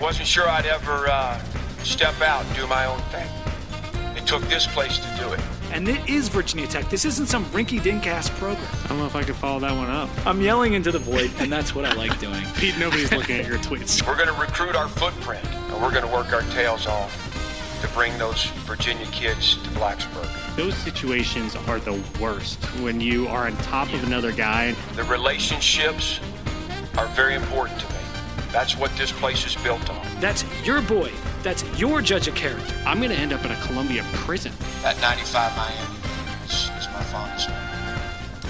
[0.00, 1.38] wasn't sure I'd ever uh,
[1.82, 3.28] step out and do my own thing.
[4.16, 5.40] It took this place to do it.
[5.72, 6.88] And it is Virginia Tech.
[6.88, 8.66] This isn't some rinky dink ass program.
[8.84, 10.08] I don't know if I could follow that one up.
[10.26, 12.44] I'm yelling into the void, and that's what I like doing.
[12.56, 14.04] Pete, nobody's looking at your tweets.
[14.04, 17.28] We're going to recruit our footprint, and we're going to work our tails off
[17.82, 20.56] to bring those Virginia kids to Blacksburg.
[20.56, 24.72] Those situations are the worst when you are on top of another guy.
[24.96, 26.20] The relationships
[26.98, 27.89] are very important to me.
[28.52, 30.06] That's what this place is built on.
[30.20, 31.10] That's your boy.
[31.42, 32.74] That's your judge of character.
[32.84, 34.52] I'm going to end up in a Columbia prison.
[34.82, 35.96] That 95 Miami
[36.44, 37.70] is, is my fondest memory.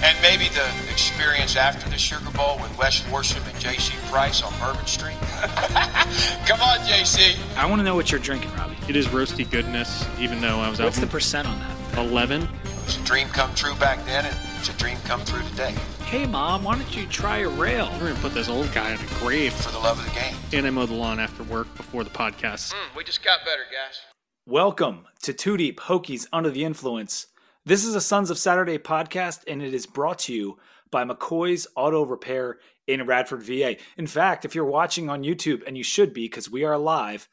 [0.02, 3.92] And maybe the experience after the Sugar Bowl with Wes Worsham and J.C.
[4.10, 5.16] Price on Bourbon Street.
[6.46, 7.36] Come on, J.C.
[7.54, 8.76] I want to know what you're drinking, Robbie.
[8.88, 11.98] It is roasty goodness, even though I was What's out What's the percent on that?
[11.98, 12.42] 11.
[12.42, 12.48] It
[12.86, 15.74] was a dream come true back then, and it's a dream come true today.
[16.04, 17.88] Hey, Mom, why don't you try a rail?
[17.94, 19.54] We're going to put this old guy in a grave.
[19.54, 20.34] For the love of the game.
[20.52, 22.74] And I mow the lawn after work before the podcast.
[22.74, 24.02] Mm, we just got better, guys.
[24.44, 27.28] Welcome to Two Deep Hokies Under the Influence.
[27.64, 30.58] This is a Sons of Saturday podcast, and it is brought to you
[30.90, 33.76] by McCoy's Auto Repair in Radford, VA.
[33.96, 37.30] In fact, if you're watching on YouTube, and you should be because we are live,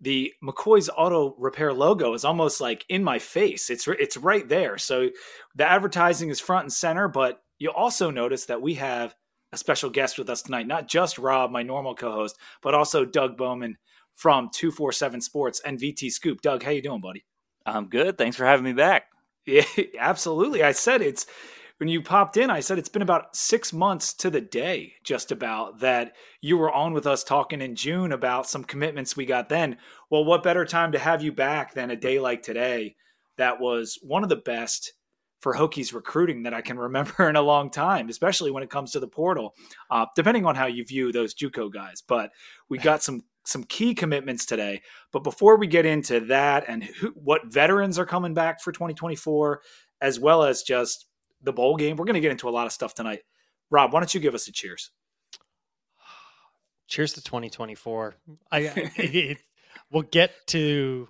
[0.00, 3.70] the McCoy's Auto Repair logo is almost like in my face.
[3.70, 4.78] It's it's right there.
[4.78, 5.08] So
[5.56, 9.14] the advertising is front and center, but you'll also notice that we have
[9.52, 10.66] a special guest with us tonight.
[10.66, 13.76] Not just Rob, my normal co-host, but also Doug Bowman
[14.14, 16.42] from 247 Sports and VT Scoop.
[16.42, 17.24] Doug, how you doing, buddy?
[17.64, 18.18] I'm good.
[18.18, 19.04] Thanks for having me back.
[19.46, 19.62] Yeah,
[19.98, 20.62] absolutely.
[20.62, 21.24] I said it's
[21.78, 25.30] when you popped in, I said it's been about six months to the day, just
[25.30, 29.48] about that you were on with us talking in June about some commitments we got
[29.48, 29.78] then.
[30.10, 32.96] Well, what better time to have you back than a day like today?
[33.36, 34.92] That was one of the best
[35.40, 38.90] for Hokies recruiting that I can remember in a long time, especially when it comes
[38.92, 39.54] to the portal,
[39.90, 42.02] uh, depending on how you view those JUCO guys.
[42.02, 42.32] But
[42.68, 44.82] we got some some key commitments today.
[45.10, 49.62] But before we get into that and who, what veterans are coming back for 2024,
[50.02, 51.06] as well as just
[51.42, 53.20] the bowl game, we're going to get into a lot of stuff tonight.
[53.70, 54.90] Rob, why don't you give us a cheers?
[56.86, 58.16] Cheers to 2024.
[58.50, 58.58] I
[58.96, 59.38] it,
[59.90, 61.08] we'll get to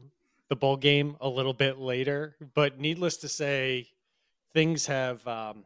[0.49, 3.89] the bowl game a little bit later, but needless to say,
[4.55, 5.65] things have um,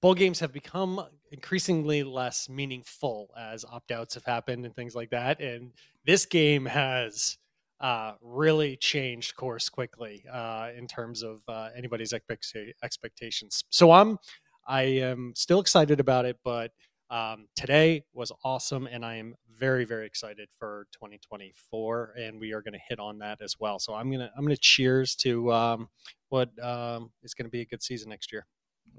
[0.00, 5.10] bowl games have become increasingly less meaningful as opt outs have happened and things like
[5.10, 5.40] that.
[5.40, 5.72] And
[6.04, 7.38] this game has
[7.80, 13.64] uh, really changed course quickly uh, in terms of uh, anybody's expectations.
[13.70, 14.18] So I'm
[14.66, 16.72] I am still excited about it, but
[17.10, 22.62] um, today was awesome, and I am very very excited for 2024, and we are
[22.62, 23.78] going to hit on that as well.
[23.78, 25.88] So I'm gonna I'm gonna cheers to um,
[26.30, 28.46] what um, is going to be a good season next year.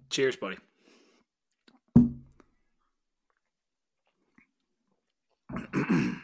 [0.10, 0.58] Cheers, buddy.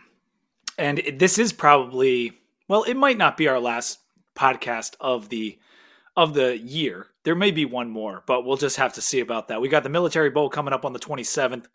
[0.77, 2.40] and this is probably
[2.71, 3.99] well, it might not be our last
[4.33, 5.59] podcast of the
[6.15, 7.07] of the year.
[7.25, 9.59] There may be one more, but we'll just have to see about that.
[9.59, 11.65] We got the Military Bowl coming up on the 27th.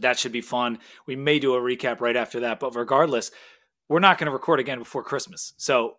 [0.00, 0.80] That should be fun.
[1.06, 3.30] We may do a recap right after that, but regardless,
[3.88, 5.52] we're not going to record again before Christmas.
[5.58, 5.98] So,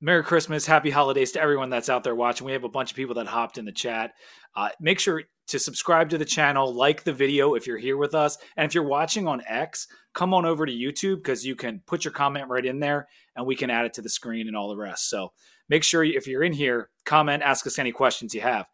[0.00, 2.46] Merry Christmas, Happy Holidays to everyone that's out there watching.
[2.46, 4.12] We have a bunch of people that hopped in the chat.
[4.56, 8.14] Uh, make sure to subscribe to the channel, like the video if you're here with
[8.14, 11.82] us, and if you're watching on X, come on over to YouTube because you can
[11.86, 13.06] put your comment right in there,
[13.36, 15.08] and we can add it to the screen and all the rest.
[15.10, 15.32] So
[15.68, 18.66] make sure if you're in here, comment, ask us any questions you have.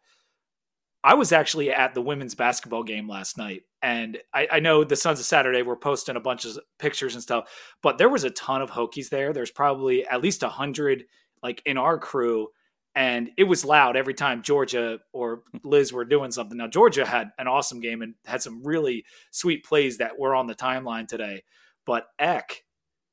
[1.03, 4.95] I was actually at the women's basketball game last night, and I, I, know the
[4.95, 7.49] Sons of Saturday were posting a bunch of pictures and stuff,
[7.81, 9.33] but there was a ton of Hokies there.
[9.33, 11.05] There's probably at least a hundred,
[11.41, 12.49] like in our crew,
[12.93, 16.57] and it was loud every time Georgia or Liz were doing something.
[16.57, 20.45] Now Georgia had an awesome game and had some really sweet plays that were on
[20.45, 21.43] the timeline today,
[21.83, 22.63] but Ekh,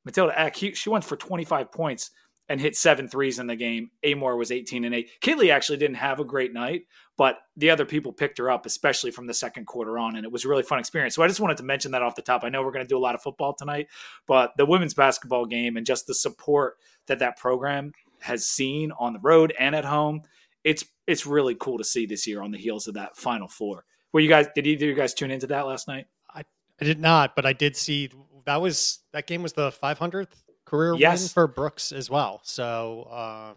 [0.09, 2.09] Matilda uh, he, she went for 25 points
[2.49, 3.91] and hit seven threes in the game.
[4.03, 5.11] Amoore was 18 and 8.
[5.21, 9.11] Kitley actually didn't have a great night, but the other people picked her up, especially
[9.11, 11.13] from the second quarter on, and it was a really fun experience.
[11.13, 12.43] So I just wanted to mention that off the top.
[12.43, 13.87] I know we're going to do a lot of football tonight,
[14.25, 19.13] but the women's basketball game and just the support that that program has seen on
[19.13, 20.23] the road and at home,
[20.63, 23.85] it's it's really cool to see this year on the heels of that Final Four.
[24.11, 24.47] Were you guys?
[24.55, 26.07] Did either of you guys tune into that last night?
[26.33, 26.43] I,
[26.81, 28.09] I did not, but I did see
[28.45, 30.27] that was that game was the 500th
[30.65, 31.21] career yes.
[31.21, 32.41] win for Brooks as well.
[32.43, 33.53] So uh,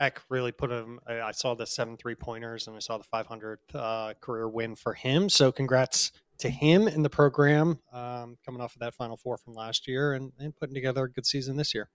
[0.00, 1.00] Ekh really put him.
[1.06, 4.74] I, I saw the seven three pointers and I saw the 500th uh, career win
[4.74, 5.28] for him.
[5.28, 9.54] So congrats to him in the program um, coming off of that Final Four from
[9.54, 11.90] last year and, and putting together a good season this year.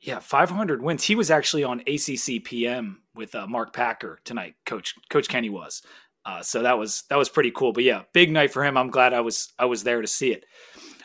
[0.00, 1.04] Yeah, 500 wins.
[1.04, 4.54] He was actually on ACC PM with uh, Mark Packer tonight.
[4.64, 5.82] Coach Coach Kenny was.
[6.24, 7.72] Uh, so that was that was pretty cool.
[7.72, 8.78] But yeah, big night for him.
[8.78, 10.44] I'm glad I was I was there to see it.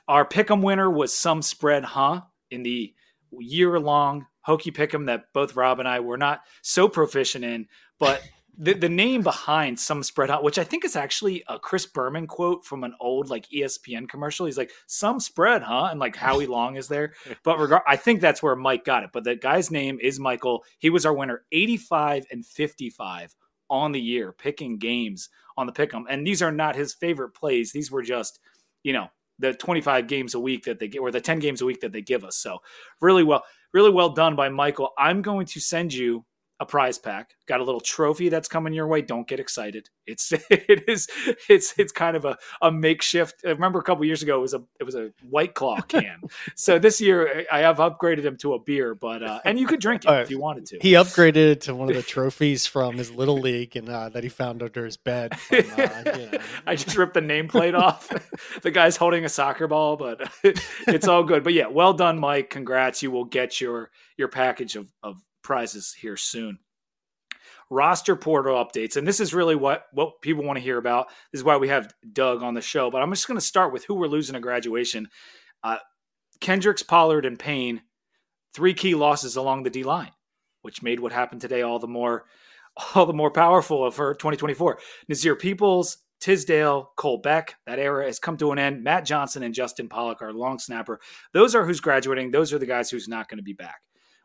[0.08, 2.22] Our pick'em winner was some spread, huh?
[2.52, 2.94] In the
[3.40, 7.68] year long hokey pick'em that both Rob and I were not so proficient in,
[8.00, 8.22] but
[8.58, 12.28] the, the name behind some spread huh, which I think is actually a Chris Berman
[12.28, 14.46] quote from an old like ESPN commercial.
[14.46, 15.90] He's like, some spread, huh?
[15.92, 17.14] And like Howie Long is there.
[17.44, 19.10] But regard I think that's where Mike got it.
[19.12, 20.64] But the guy's name is Michael.
[20.80, 23.36] He was our winner, 85 and 55
[23.70, 26.04] on the year, picking games on the pick'em.
[26.10, 27.72] And these are not his favorite plays.
[27.72, 28.40] These were just,
[28.84, 29.10] you know,
[29.40, 31.92] the 25 games a week that they get or the 10 games a week that
[31.92, 32.38] they give us.
[32.38, 32.60] So
[33.02, 33.44] really well,
[33.74, 34.92] really well done by Michael.
[34.98, 36.26] I'm going to send you
[36.60, 37.36] a prize pack.
[37.48, 39.02] Got a little trophy that's coming your way.
[39.02, 39.90] Don't get excited.
[40.08, 41.08] It's it is
[41.50, 43.42] it's it's kind of a, a makeshift.
[43.46, 46.22] I remember a couple years ago it was a it was a white claw can.
[46.56, 49.82] so this year I have upgraded him to a beer, but uh, and you could
[49.82, 50.80] drink it if you wanted to.
[50.82, 54.24] He upgraded it to one of the trophies from his little league and uh, that
[54.24, 55.38] he found under his bed.
[55.38, 56.40] From, uh, you know.
[56.66, 58.10] I just ripped the nameplate off.
[58.62, 60.22] the guy's holding a soccer ball, but
[60.88, 61.44] it's all good.
[61.44, 62.50] But yeah, well done, Mike.
[62.50, 63.04] Congrats.
[63.04, 66.60] You will get your your package of of prizes here soon.
[67.70, 71.08] Roster portal updates, and this is really what what people want to hear about.
[71.32, 72.92] This is why we have Doug on the show.
[72.92, 75.08] But I'm just going to start with who we're losing to graduation.
[75.64, 75.78] Uh,
[76.42, 77.82] Kendricks, Pollard, and Payne,
[78.54, 80.12] three key losses along the D line,
[80.62, 82.26] which made what happened today all the more
[82.96, 84.80] all the more powerful for 2024.
[85.08, 88.84] Nasir Peoples, Tisdale, Cole Beck, that era has come to an end.
[88.84, 91.00] Matt Johnson and Justin Pollock are long snapper.
[91.34, 92.32] Those are who's graduating.
[92.32, 93.82] Those are the guys who's not going to be back.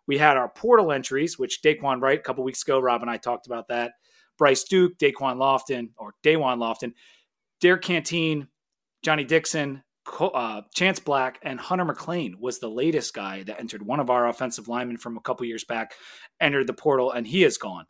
[0.07, 3.17] We had our portal entries, which Daquan Wright a couple weeks ago, Rob and I
[3.17, 3.93] talked about that.
[4.39, 6.93] Bryce Duke, Daquan Lofton, or Dawan Lofton,
[7.61, 8.49] Derrick Canteen,
[9.03, 9.83] Johnny Dixon,
[10.19, 13.83] uh, Chance Black, and Hunter McLean was the latest guy that entered.
[13.83, 15.93] One of our offensive linemen from a couple years back
[16.41, 17.85] entered the portal, and he is gone.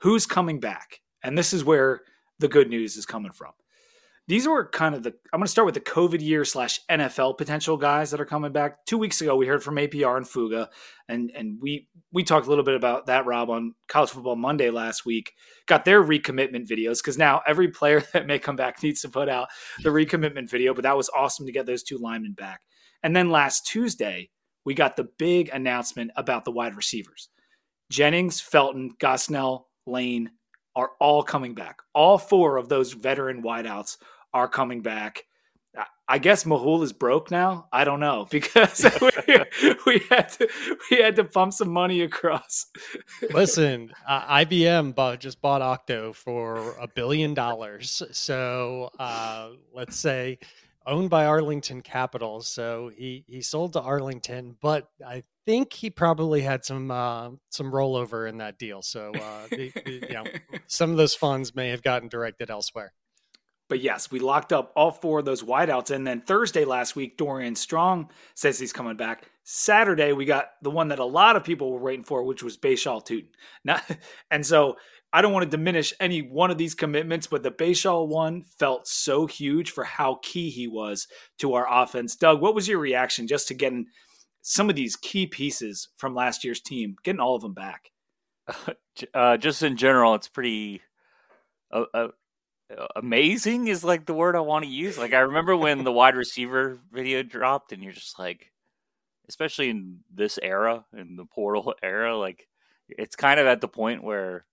[0.00, 1.00] Who's coming back?
[1.22, 2.02] And this is where
[2.38, 3.52] the good news is coming from
[4.28, 7.36] these were kind of the i'm going to start with the covid year slash nfl
[7.36, 8.84] potential guys that are coming back.
[8.86, 10.68] Two weeks ago we heard from apr and fuga
[11.08, 14.70] and and we we talked a little bit about that rob on college football monday
[14.70, 15.32] last week.
[15.66, 19.28] Got their recommitment videos because now every player that may come back needs to put
[19.28, 19.48] out
[19.82, 22.60] the recommitment video but that was awesome to get those two linemen back.
[23.02, 24.30] And then last tuesday
[24.64, 27.28] we got the big announcement about the wide receivers.
[27.90, 30.30] Jennings felton gosnell lane
[30.74, 31.78] are all coming back.
[31.94, 33.96] All four of those veteran wideouts
[34.36, 35.24] are coming back.
[36.08, 37.66] I guess Mehul is broke now.
[37.72, 40.48] I don't know because we, we, had to
[40.90, 42.66] we had to pump some money across.
[43.32, 48.02] Listen, uh, IBM bought, just bought Octo for a billion dollars.
[48.12, 50.38] So uh, let's say
[50.86, 52.40] owned by Arlington Capital.
[52.42, 57.72] So he he sold to Arlington, but I think he probably had some uh, some
[57.72, 58.82] rollover in that deal.
[58.82, 60.24] So uh, the, the, you know,
[60.68, 62.92] some of those funds may have gotten directed elsewhere.
[63.68, 65.90] But yes, we locked up all four of those wideouts.
[65.90, 69.24] And then Thursday last week, Dorian Strong says he's coming back.
[69.42, 72.56] Saturday, we got the one that a lot of people were waiting for, which was
[72.56, 73.28] Bhayshul Tuten.
[73.64, 73.80] Now,
[74.30, 74.76] and so
[75.12, 78.86] I don't want to diminish any one of these commitments, but the Bhayshul one felt
[78.86, 81.08] so huge for how key he was
[81.38, 82.16] to our offense.
[82.16, 83.86] Doug, what was your reaction just to getting
[84.42, 87.90] some of these key pieces from last year's team, getting all of them back?
[89.12, 90.80] Uh, just in general, it's pretty.
[91.70, 92.08] Uh, uh,
[92.94, 94.98] amazing is like the word I want to use.
[94.98, 98.52] Like I remember when the wide receiver video dropped, and you're just like,
[99.28, 102.48] especially in this era, in the portal era, like
[102.88, 104.44] it's kind of at the point where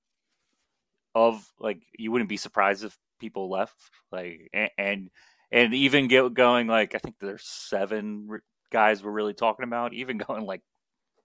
[1.15, 3.75] of like you wouldn't be surprised if people left,
[4.11, 5.09] like and
[5.51, 8.39] and, even get going like I think there's seven
[8.71, 10.61] guys we're really talking about, even going like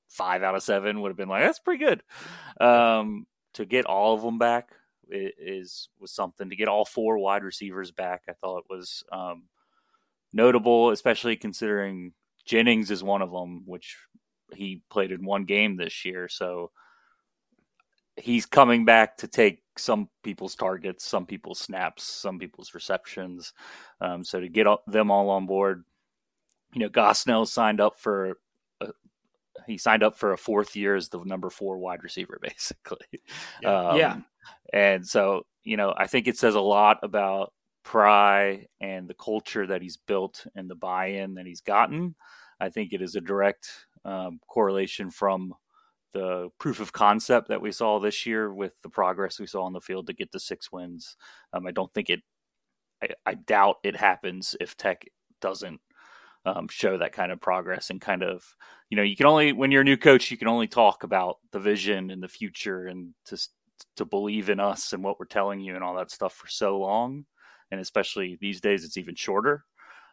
[0.08, 2.02] five out of seven would have been like that's pretty good.
[2.60, 4.70] Um, to get all of them back
[5.10, 8.22] is was something to get all four wide receivers back.
[8.28, 9.44] I thought it was um,
[10.32, 12.12] notable, especially considering
[12.44, 13.96] Jennings is one of them, which
[14.54, 16.28] he played in one game this year.
[16.28, 16.70] So
[18.16, 23.52] he's coming back to take some people's targets, some people's snaps, some people's receptions.
[24.00, 25.84] Um, so to get them all on board,
[26.74, 28.36] you know, Gosnell signed up for
[29.66, 33.06] he signed up for a fourth year as the number four wide receiver, basically.
[33.62, 33.88] Yeah.
[33.90, 34.16] Um, yeah.
[34.72, 37.52] And so, you know, I think it says a lot about
[37.84, 42.14] Pry and the culture that he's built and the buy-in that he's gotten.
[42.60, 43.70] I think it is a direct
[44.04, 45.54] um, correlation from
[46.12, 49.72] the proof of concept that we saw this year with the progress we saw on
[49.72, 51.16] the field to get the six wins.
[51.52, 52.20] Um, I don't think it.
[53.02, 55.04] I, I, doubt it happens if Tech
[55.40, 55.80] doesn't
[56.44, 58.44] um, show that kind of progress and kind of
[58.90, 61.36] you know you can only when you're a new coach you can only talk about
[61.52, 63.38] the vision and the future and to
[63.96, 66.78] to believe in us and what we're telling you and all that stuff for so
[66.78, 67.24] long
[67.70, 69.64] and especially these days it's even shorter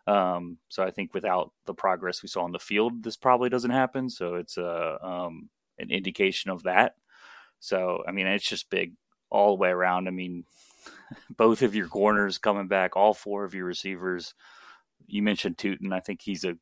[0.08, 3.72] Um, so I think without the progress we saw on the field, this probably doesn't
[3.72, 4.10] happen.
[4.10, 6.96] So it's a um, an indication of that.
[7.60, 8.94] So I mean, it's just big
[9.30, 10.08] all the way around.
[10.08, 10.46] I mean,
[11.38, 14.36] both of your corners coming back, all four of your receivers.
[15.08, 15.94] You mentioned Tuten.
[15.94, 16.58] I think he's a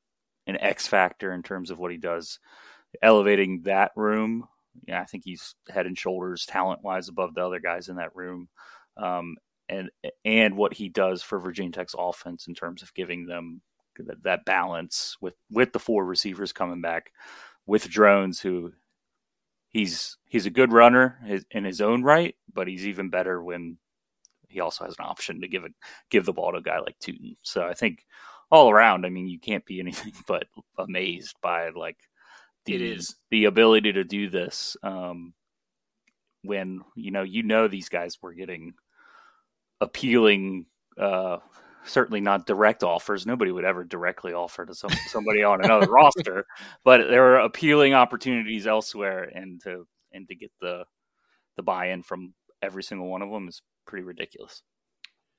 [0.48, 2.40] an X factor in terms of what he does,
[3.02, 4.48] elevating that room.
[4.88, 8.16] Yeah, I think he's head and shoulders talent wise above the other guys in that
[8.16, 8.50] room.
[8.98, 9.36] Um,
[9.70, 9.90] and
[10.26, 13.62] and what he does for Virginia Tech's offense in terms of giving them
[13.98, 17.12] that, that balance with with the four receivers coming back
[17.66, 18.74] with Drones who
[19.70, 21.20] he's he's a good runner
[21.52, 23.78] in his own right, but he's even better when
[24.50, 25.70] he also has an option to give a
[26.10, 27.36] give the ball to a guy like Tuten.
[27.42, 28.06] So I think
[28.52, 30.46] all around, I mean, you can't be anything but
[30.78, 31.98] amazed by like
[32.66, 34.78] the it is the ability to do this.
[34.84, 35.34] Um,
[36.44, 38.74] when you know you know these guys were getting
[39.82, 40.66] appealing,
[40.98, 41.38] uh,
[41.86, 43.26] certainly not direct offers.
[43.26, 46.46] Nobody would ever directly offer to some, somebody on another roster,
[46.84, 50.84] but there are appealing opportunities elsewhere, and to and to get the
[51.58, 54.62] the buy in from every single one of them is pretty ridiculous.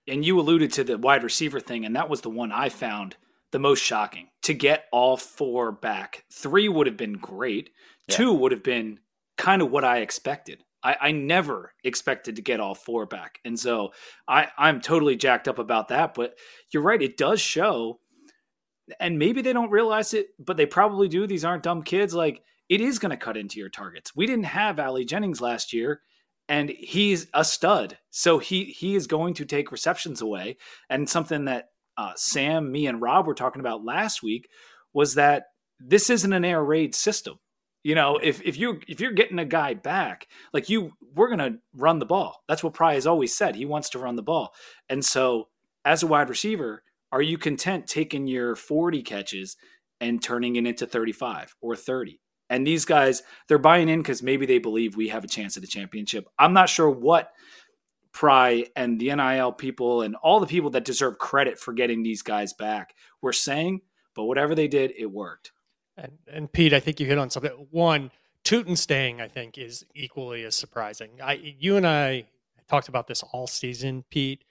[0.07, 3.17] And you alluded to the wide receiver thing, and that was the one I found
[3.55, 4.27] the most shocking.
[4.43, 7.71] To get all four back, three would have been great.
[8.09, 8.17] Yeah.
[8.17, 8.99] Two would have been
[9.39, 10.65] kind of what I expected.
[10.83, 13.39] I, I never expected to get all four back.
[13.45, 13.93] And so
[14.27, 16.15] I, I'm totally jacked up about that.
[16.15, 16.37] But
[16.73, 18.01] you're right, it does show.
[18.99, 21.25] And maybe they don't realize it, but they probably do.
[21.25, 22.13] These aren't dumb kids.
[22.13, 24.17] Like it is going to cut into your targets.
[24.17, 26.01] We didn't have Ali Jennings last year
[26.49, 27.99] and he's a stud.
[28.11, 30.57] So he he is going to take receptions away.
[30.91, 34.49] And something that uh, Sam, me, and Rob were talking about last week
[34.93, 35.45] was that
[35.81, 37.39] this isn't an air raid system.
[37.83, 41.59] You know, if if you if you're getting a guy back, like you, we're gonna
[41.75, 42.43] run the ball.
[42.49, 43.57] That's what Pry has always said.
[43.57, 44.55] He wants to run the ball.
[44.89, 45.49] And so,
[45.85, 46.83] as a wide receiver,
[47.13, 49.57] are you content taking your 40 catches
[50.01, 52.21] and turning it into 35 or 30?
[52.49, 55.61] And these guys, they're buying in because maybe they believe we have a chance at
[55.61, 56.27] the championship.
[56.39, 57.31] I'm not sure what
[58.15, 62.23] Pry and the NIL people and all the people that deserve credit for getting these
[62.23, 63.81] guys back were saying,
[64.15, 65.51] but whatever they did, it worked.
[65.97, 67.67] And, and Pete, I think you hit on something.
[67.73, 68.13] One,
[68.45, 71.11] Tuten staying, I think, is equally as surprising.
[71.23, 72.27] I, you and I
[72.69, 74.45] talked about this all season, Pete.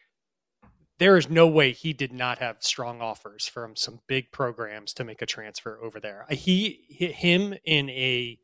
[1.00, 5.05] There is no way he did not have strong offers from some big programs to
[5.05, 6.25] make a transfer over there.
[6.29, 8.39] He, him in a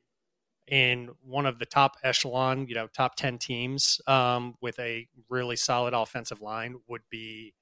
[0.70, 5.56] in one of the top echelon, you know, top 10 teams um, with a really
[5.56, 7.54] solid offensive line would be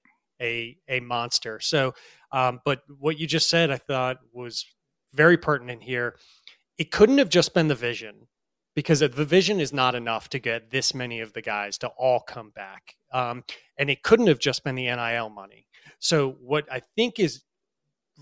[0.42, 1.60] a, a monster.
[1.60, 1.94] So,
[2.32, 4.66] um, but what you just said, I thought was
[5.14, 6.16] very pertinent here.
[6.78, 8.28] It couldn't have just been the vision
[8.76, 12.20] because the vision is not enough to get this many of the guys to all
[12.20, 12.94] come back.
[13.12, 13.44] Um,
[13.80, 15.66] and it couldn't have just been the NIL money.
[16.00, 17.42] So, what I think is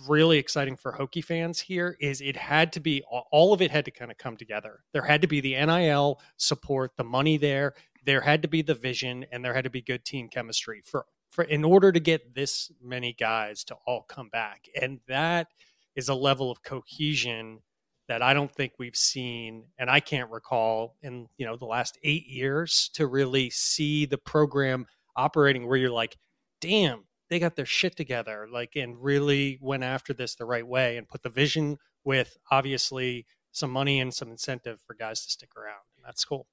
[0.08, 3.86] really exciting for Hokie fans here is it had to be all of it had
[3.86, 4.82] to kind of come together.
[4.94, 7.74] There had to be the NIL support, the money there,
[8.06, 11.06] there had to be the vision, and there had to be good team chemistry for
[11.32, 14.66] for in order to get this many guys to all come back.
[14.80, 15.48] And that
[15.96, 17.60] is a level of cohesion
[18.08, 21.98] that I don't think we've seen, and I can't recall in you know the last
[22.04, 24.86] eight years to really see the program
[25.16, 26.18] operating where you're like,
[26.62, 30.98] damn, they got their shit together, like, and really went after this the right way
[30.98, 35.56] and put the vision with obviously some money and some incentive for guys to stick
[35.58, 35.82] around.
[35.98, 36.46] And that's cool.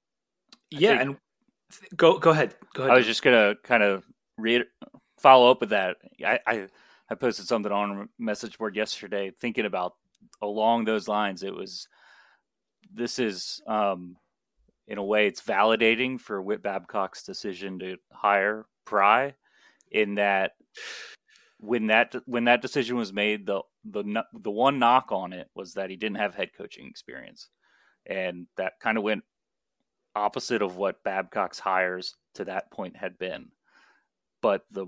[0.70, 1.16] Yeah, think- and
[1.96, 2.54] go go ahead.
[2.74, 2.94] Go ahead.
[2.94, 4.04] I was just gonna kind of
[4.38, 4.64] read,
[5.18, 5.96] follow up with that.
[6.24, 6.68] I, I
[7.10, 9.94] I posted something on a message board yesterday, thinking about
[10.40, 11.42] along those lines.
[11.42, 11.88] It was
[12.94, 14.16] this is um,
[14.86, 19.34] in a way it's validating for Whit Babcock's decision to hire Pry,
[19.90, 20.52] in that
[21.58, 25.74] when that when that decision was made, the the the one knock on it was
[25.74, 27.48] that he didn't have head coaching experience,
[28.06, 29.24] and that kind of went
[30.14, 33.48] opposite of what Babcock's hires to that point had been.
[34.40, 34.86] But the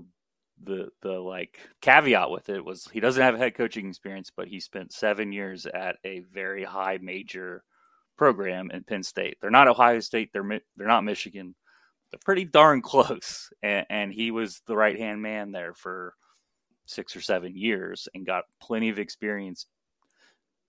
[0.63, 4.59] the the like caveat with it was he doesn't have head coaching experience, but he
[4.59, 7.63] spent seven years at a very high major
[8.17, 9.37] program in Penn State.
[9.41, 10.29] They're not Ohio State.
[10.33, 11.55] They're they're not Michigan.
[12.23, 16.13] Pretty darn close, and, and he was the right hand man there for
[16.85, 19.65] six or seven years and got plenty of experience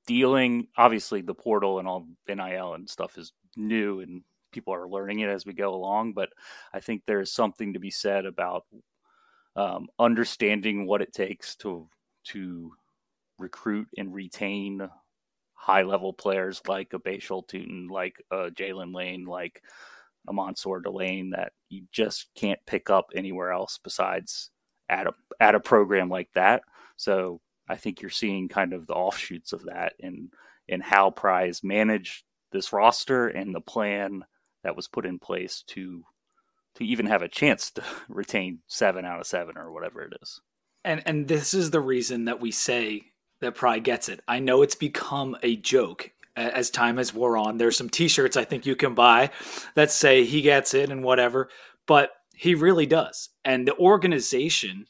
[0.06, 0.68] dealing.
[0.76, 4.22] Obviously, the portal and all NIL and stuff is new, and
[4.52, 6.14] people are learning it as we go along.
[6.14, 6.30] But
[6.72, 8.64] I think there's something to be said about
[9.54, 11.88] um, understanding what it takes to
[12.24, 12.72] to
[13.38, 14.88] recruit and retain
[15.54, 19.62] high level players like a Bhayshul like a Jaylin Lane, like
[20.28, 24.50] a Mansoor Delane that you just can't pick up anywhere else besides
[24.88, 26.62] at a at a program like that.
[26.96, 30.30] So I think you're seeing kind of the offshoots of that in
[30.68, 34.24] in how Pry's managed this roster and the plan
[34.64, 36.04] that was put in place to
[36.76, 40.40] to even have a chance to retain seven out of seven or whatever it is.
[40.84, 43.02] And and this is the reason that we say
[43.40, 44.20] that Pry gets it.
[44.26, 47.56] I know it's become a joke as time has wore on.
[47.56, 49.30] There's some T-shirts I think you can buy
[49.74, 51.48] that say he gets it and whatever,
[51.86, 53.30] but he really does.
[53.44, 54.86] And the organization,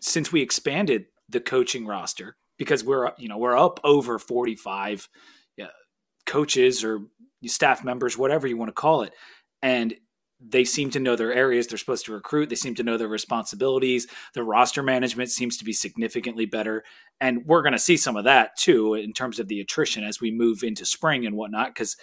[0.00, 5.08] since we expanded the coaching roster, because we're you know we're up over 45
[5.56, 5.66] yeah,
[6.26, 7.00] coaches or
[7.46, 9.12] staff members, whatever you want to call it,
[9.62, 9.94] and
[10.40, 12.48] they seem to know their areas they're supposed to recruit.
[12.48, 14.06] They seem to know their responsibilities.
[14.34, 16.84] The roster management seems to be significantly better.
[17.20, 20.20] And we're going to see some of that too in terms of the attrition as
[20.20, 21.74] we move into spring and whatnot.
[21.74, 21.96] Because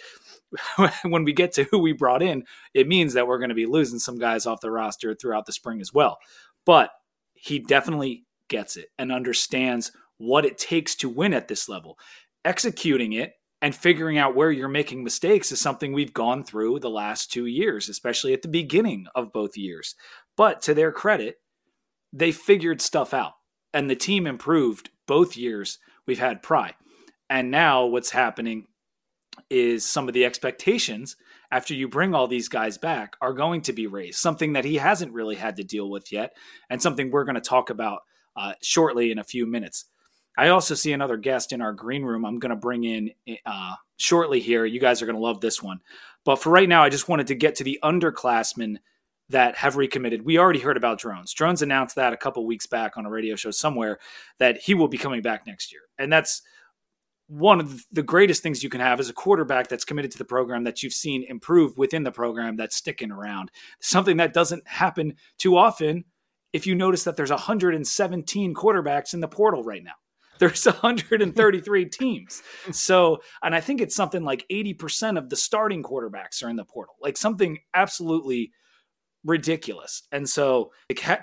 [1.02, 3.66] when we get to who we brought in, it means that we're going to be
[3.66, 6.18] losing some guys off the roster throughout the spring as well.
[6.66, 6.90] But
[7.34, 11.98] he definitely gets it and understands what it takes to win at this level.
[12.44, 13.32] Executing it
[13.62, 17.46] and figuring out where you're making mistakes is something we've gone through the last two
[17.46, 19.94] years, especially at the beginning of both years.
[20.36, 21.36] But to their credit,
[22.12, 23.32] they figured stuff out
[23.76, 26.74] and the team improved both years we've had Pry.
[27.28, 28.66] And now what's happening
[29.50, 31.16] is some of the expectations
[31.50, 34.76] after you bring all these guys back are going to be raised, something that he
[34.76, 36.34] hasn't really had to deal with yet,
[36.70, 38.00] and something we're going to talk about
[38.36, 39.84] uh, shortly in a few minutes.
[40.36, 42.24] I also see another guest in our green room.
[42.24, 43.10] I'm going to bring in
[43.44, 44.64] uh, shortly here.
[44.64, 45.80] You guys are going to love this one.
[46.24, 48.76] But for right now, I just wanted to get to the underclassmen
[49.28, 50.24] that have recommitted.
[50.24, 51.32] We already heard about Drones.
[51.32, 53.98] Drones announced that a couple weeks back on a radio show somewhere
[54.38, 55.82] that he will be coming back next year.
[55.98, 56.42] And that's
[57.28, 60.24] one of the greatest things you can have is a quarterback that's committed to the
[60.24, 63.50] program that you've seen improve within the program that's sticking around.
[63.80, 66.04] Something that doesn't happen too often
[66.52, 69.92] if you notice that there's 117 quarterbacks in the portal right now.
[70.38, 72.42] There's 133 teams.
[72.72, 76.64] So, and I think it's something like 80% of the starting quarterbacks are in the
[76.64, 78.52] portal, like something absolutely
[79.24, 80.02] ridiculous.
[80.12, 80.72] And so,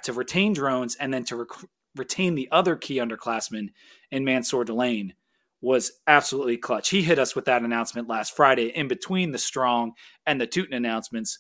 [0.04, 3.70] to retain Drones and then to rec- retain the other key underclassmen
[4.12, 5.14] in Mansoor Delane
[5.62, 6.90] was absolutely clutch.
[6.90, 9.94] He hit us with that announcement last Friday in between the Strong
[10.26, 11.40] and the Tuten announcements.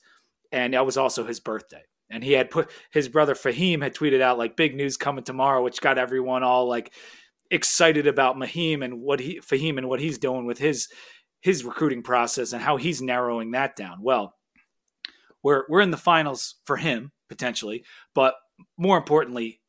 [0.51, 1.81] And that was also his birthday.
[2.09, 5.61] And he had put his brother Fahim had tweeted out like big news coming tomorrow,
[5.61, 6.93] which got everyone all like
[7.53, 10.89] excited about Mahim and what he Fahim and what he's doing with his
[11.41, 13.99] his recruiting process and how he's narrowing that down.
[14.01, 14.33] Well,
[15.43, 17.85] we're we're in the finals for him potentially,
[18.15, 18.35] but
[18.77, 19.61] more importantly,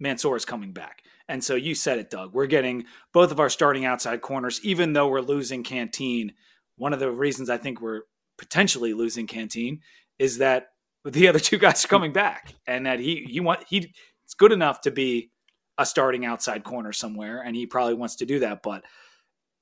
[0.00, 1.02] Mansoor is coming back.
[1.28, 2.32] And so you said it, Doug.
[2.32, 6.32] We're getting both of our starting outside corners, even though we're losing Canteen.
[6.76, 8.02] One of the reasons I think we're
[8.38, 9.80] potentially losing Canteen
[10.18, 10.68] is that
[11.04, 13.92] the other two guys are coming back, and that he you want he
[14.24, 15.30] it's good enough to be
[15.78, 18.62] a starting outside corner somewhere, and he probably wants to do that.
[18.62, 18.84] But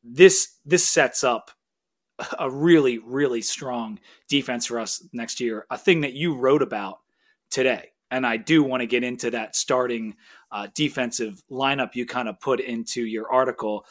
[0.02, 1.50] this this sets up
[2.38, 5.66] a really really strong defense for us next year.
[5.70, 6.98] A thing that you wrote about
[7.50, 10.16] today, and I do want to get into that starting
[10.50, 13.84] uh, defensive lineup you kind of put into your article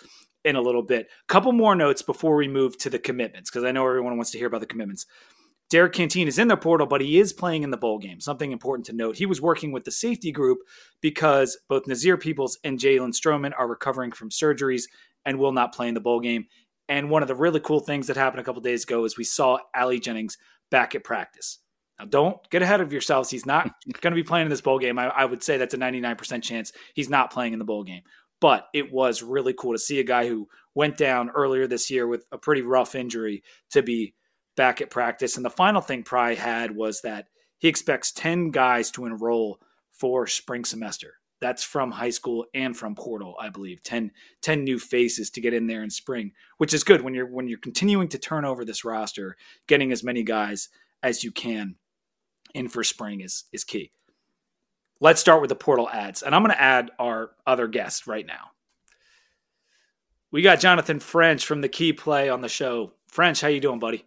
[0.43, 1.09] in a little bit.
[1.27, 4.38] Couple more notes before we move to the commitments because I know everyone wants to
[4.38, 5.05] hear about the commitments.
[5.69, 8.19] Derrick Canteen is in the portal, but he is playing in the bowl game.
[8.19, 9.17] Something important to note.
[9.17, 10.60] He was working with the safety group
[11.01, 14.84] because both Nasir Peoples and Jalen Stroman are recovering from surgeries
[15.25, 16.45] and will not play in the bowl game.
[16.88, 19.23] And one of the really cool things that happened a couple days ago is we
[19.23, 20.38] saw Ali Jennings
[20.69, 21.60] back at practice.
[21.97, 23.32] Now, don't get ahead of yourselves.
[23.32, 24.99] He's not going to be playing in this bowl game.
[24.99, 28.04] I, I would say that's a 99% chance he's not playing in the bowl game.
[28.41, 32.06] But it was really cool to see a guy who went down earlier this year
[32.06, 34.13] with a pretty rough injury to be
[34.56, 35.36] back at practice.
[35.36, 39.60] And the final thing Pry had was that he expects 10 guys to enroll
[39.91, 41.15] for spring semester.
[41.41, 43.84] That's from high school and from portal, I believe.
[43.84, 47.28] 10, 10 new faces to get in there in spring, which is good when you're
[47.28, 49.36] when you're continuing to turn over this roster,
[49.68, 50.70] getting as many guys
[51.04, 51.76] as you can
[52.54, 53.91] in for spring is is key.
[55.02, 56.24] Let's start with the portal ads.
[56.24, 58.52] And I'm going to add our other guest right now.
[60.32, 62.94] We got Jonathan French from the Key Play on the show.
[63.08, 64.06] French, how you doing, buddy?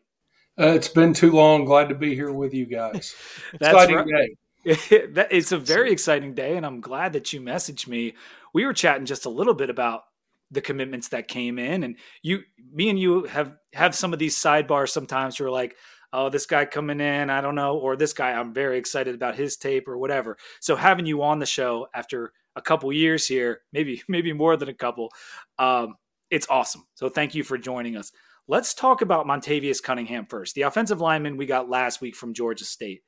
[0.58, 1.64] Uh, it's been too long.
[1.64, 3.14] Glad to be here with you guys.
[3.54, 4.06] Exciting right.
[4.06, 4.28] day.
[4.64, 8.14] it's a very exciting day, and I'm glad that you messaged me.
[8.52, 10.02] We were chatting just a little bit about
[10.50, 12.40] the commitments that came in, and you,
[12.72, 15.38] me, and you have have some of these sidebars sometimes.
[15.38, 15.76] Where like,
[16.12, 19.36] oh, this guy coming in, I don't know, or this guy, I'm very excited about
[19.36, 20.36] his tape or whatever.
[20.60, 24.68] So having you on the show after a couple years here, maybe maybe more than
[24.68, 25.10] a couple,
[25.58, 25.94] um,
[26.30, 26.84] it's awesome.
[26.94, 28.10] So thank you for joining us.
[28.50, 30.54] Let's talk about Montavious Cunningham first.
[30.54, 33.02] The offensive lineman we got last week from Georgia State.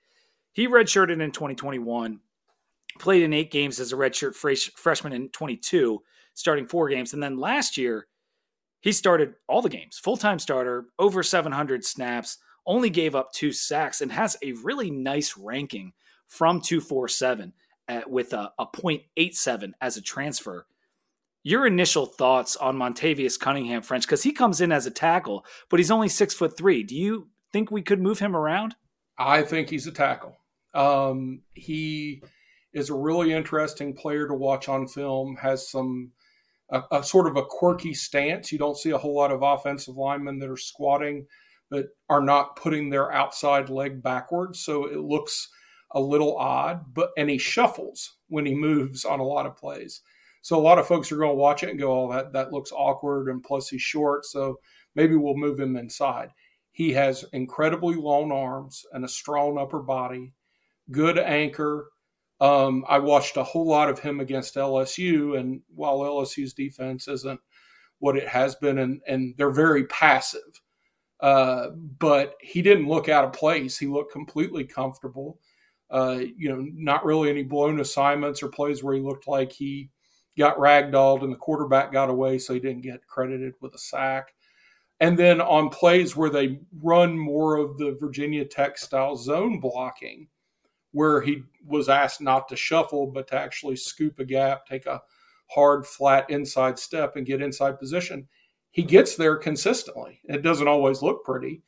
[0.53, 2.21] He redshirted in 2021.
[2.99, 6.03] played in eight games as a redshirt fresh, freshman in 22,
[6.35, 7.15] starting four games.
[7.15, 8.07] And then last year,
[8.81, 13.51] he started all the games, full time starter, over 700 snaps, only gave up two
[13.51, 15.95] sacks, and has a really nice ranking
[16.27, 17.55] from 247
[17.89, 20.67] at, with a, a 0.87 as a transfer.
[21.43, 25.81] Your initial thoughts on Montavious Cunningham, French, because he comes in as a tackle, but
[25.81, 26.83] he's only six foot three.
[26.83, 28.77] Do you think we could move him around?
[29.19, 30.37] I think he's a tackle.
[30.75, 32.23] Um, he
[32.73, 35.37] is a really interesting player to watch on film.
[35.37, 36.13] Has some
[36.71, 38.53] a, a, sort of a quirky stance.
[38.53, 41.27] You don't see a whole lot of offensive linemen that are squatting,
[41.71, 44.61] but are not putting their outside leg backwards.
[44.61, 45.49] So it looks
[45.93, 46.85] a little odd.
[46.95, 50.03] But and he shuffles when he moves on a lot of plays.
[50.43, 52.53] So a lot of folks are going to watch it and go, "Oh, that that
[52.53, 54.59] looks awkward," and plus he's short, so
[54.95, 56.31] maybe we'll move him inside.
[56.73, 60.33] He has incredibly long arms and a strong upper body,
[60.91, 61.91] good anchor.
[62.41, 67.41] Um, I watched a whole lot of him against LSU, and while LSU's defense isn't
[67.99, 70.41] what it has been, and, and they're very passive,
[71.21, 73.79] uh, but he didn't look out of place.
[73.79, 75.39] He looked completely comfortable.
[75.91, 79.91] Uh, you know, not really any blown assignments or plays where he looked like he
[80.39, 84.35] got ragdolled and the quarterback got away, so he didn't get credited with a sack.
[85.01, 90.29] And then on plays where they run more of the Virginia Tech style zone blocking,
[90.93, 95.01] where he was asked not to shuffle, but to actually scoop a gap, take a
[95.47, 98.29] hard, flat inside step, and get inside position,
[98.71, 100.21] he gets there consistently.
[100.25, 101.63] It doesn't always look pretty,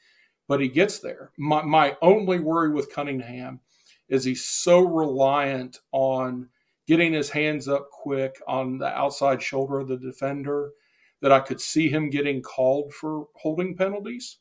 [0.47, 1.33] but he gets there.
[1.39, 3.61] My, my only worry with Cunningham
[4.09, 6.49] is he's so reliant on
[6.87, 10.71] getting his hands up quick on the outside shoulder of the defender
[11.21, 14.39] that I could see him getting called for holding penalties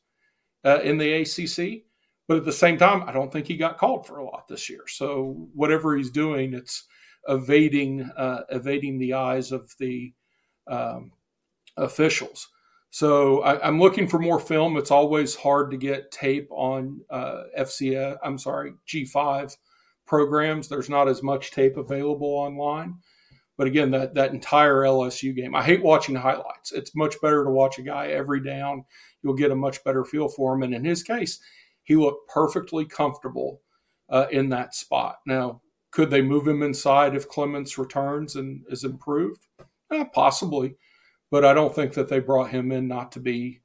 [0.64, 1.84] uh, in the ACC.
[2.28, 4.68] But at the same time, I don't think he got called for a lot this
[4.68, 4.84] year.
[4.86, 6.84] So whatever he's doing, it's
[7.28, 10.12] evading uh, evading the eyes of the
[10.66, 11.12] um,
[11.76, 12.48] officials.
[12.90, 14.76] So I, am looking for more film.
[14.76, 18.18] It's always hard to get tape on uh, FCA.
[18.22, 19.56] I'm sorry, G5
[20.12, 20.68] programs.
[20.68, 22.96] There's not as much tape available online.
[23.56, 26.70] But again, that that entire LSU game, I hate watching highlights.
[26.70, 28.84] It's much better to watch a guy every down.
[29.22, 30.64] You'll get a much better feel for him.
[30.64, 31.40] And in his case,
[31.84, 33.62] he looked perfectly comfortable
[34.10, 35.20] uh, in that spot.
[35.26, 39.46] Now, could they move him inside if Clements returns and is improved?
[39.90, 40.76] Eh, possibly,
[41.30, 43.62] but I don't think that they brought him in not to be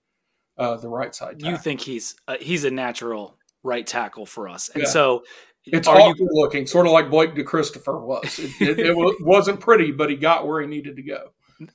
[0.57, 1.39] uh, the right side.
[1.39, 1.51] Tackle.
[1.51, 4.89] You think he's uh, he's a natural right tackle for us, and yeah.
[4.89, 5.23] so
[5.73, 8.39] it's Are awkward you, looking, sort of like Blake DeChristopher was.
[8.39, 11.31] It, it, it, wasn't pretty, but he got where he needed to go.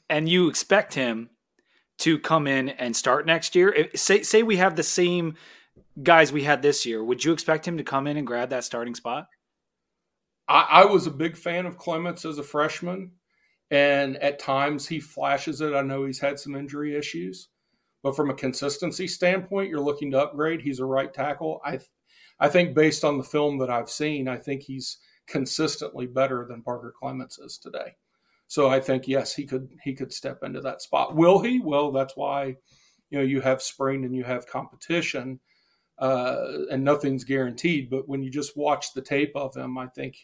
[0.08, 1.30] And you expect him
[1.98, 3.70] to come in and start next year?
[3.70, 5.34] If, say, say we have the same
[6.02, 7.02] guys we had this year.
[7.02, 9.28] Would you expect him to come in and grab that starting spot?
[10.48, 13.12] I, I was a big fan of Clements as a freshman,
[13.70, 15.74] and at times he flashes it.
[15.74, 17.48] I know he's had some injury issues,
[18.02, 20.60] but from a consistency standpoint, you're looking to upgrade.
[20.60, 21.60] He's a right tackle.
[21.64, 21.78] I
[22.40, 26.62] I think based on the film that I've seen, I think he's consistently better than
[26.62, 27.94] Parker Clements is today.
[28.52, 31.16] So I think yes, he could he could step into that spot.
[31.16, 31.60] Will he?
[31.60, 32.56] Well, that's why
[33.08, 35.40] you know you have spring and you have competition,
[35.98, 37.88] uh, and nothing's guaranteed.
[37.88, 40.18] But when you just watch the tape of him, I think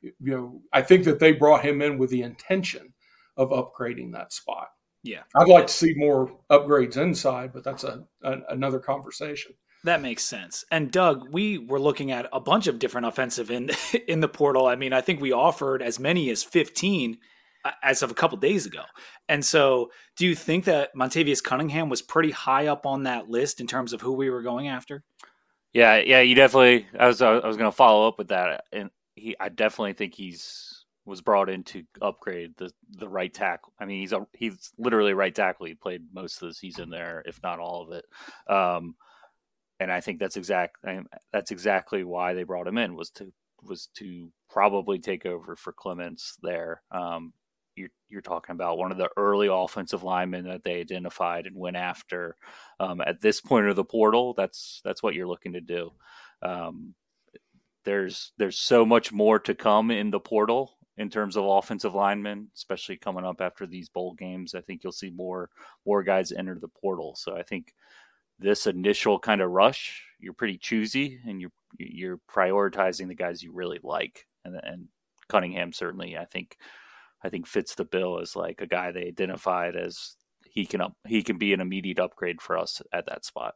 [0.00, 2.94] you know I think that they brought him in with the intention
[3.36, 4.68] of upgrading that spot.
[5.02, 9.52] Yeah, I'd like to see more upgrades inside, but that's a, a another conversation.
[9.86, 10.64] That makes sense.
[10.72, 13.70] And Doug, we were looking at a bunch of different offensive in
[14.08, 14.66] in the portal.
[14.66, 17.18] I mean, I think we offered as many as 15
[17.64, 18.82] uh, as of a couple days ago.
[19.28, 23.60] And so, do you think that Montavious Cunningham was pretty high up on that list
[23.60, 25.04] in terms of who we were going after?
[25.72, 26.88] Yeah, yeah, you definitely.
[26.98, 30.14] I was I was going to follow up with that, and he, I definitely think
[30.14, 33.72] he's was brought in to upgrade the the right tackle.
[33.78, 35.66] I mean, he's a he's literally right tackle.
[35.66, 38.04] He played most of the season there, if not all of it.
[38.52, 38.96] Um,
[39.80, 40.76] and I think that's exact
[41.32, 45.72] that's exactly why they brought him in was to was to probably take over for
[45.72, 46.82] Clements there.
[46.90, 47.32] Um,
[47.74, 51.76] you're, you're talking about one of the early offensive linemen that they identified and went
[51.76, 52.36] after.
[52.80, 55.92] Um, at this point of the portal, that's that's what you're looking to do.
[56.42, 56.94] Um,
[57.84, 62.48] there's there's so much more to come in the portal in terms of offensive linemen,
[62.54, 64.54] especially coming up after these bowl games.
[64.54, 65.50] I think you'll see more
[65.84, 67.14] more guys enter the portal.
[67.14, 67.74] So I think
[68.38, 73.52] this initial kind of rush, you're pretty choosy and you're you're prioritizing the guys you
[73.52, 74.26] really like.
[74.44, 74.88] And, and
[75.28, 76.56] Cunningham certainly, I think,
[77.22, 80.94] I think fits the bill as like a guy they identified as he can up,
[81.06, 83.54] he can be an immediate upgrade for us at that spot.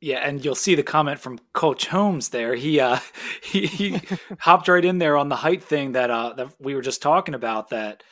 [0.00, 2.54] Yeah, and you'll see the comment from Coach Holmes there.
[2.54, 2.98] He uh
[3.42, 4.00] he, he
[4.38, 7.34] hopped right in there on the height thing that uh that we were just talking
[7.34, 8.02] about that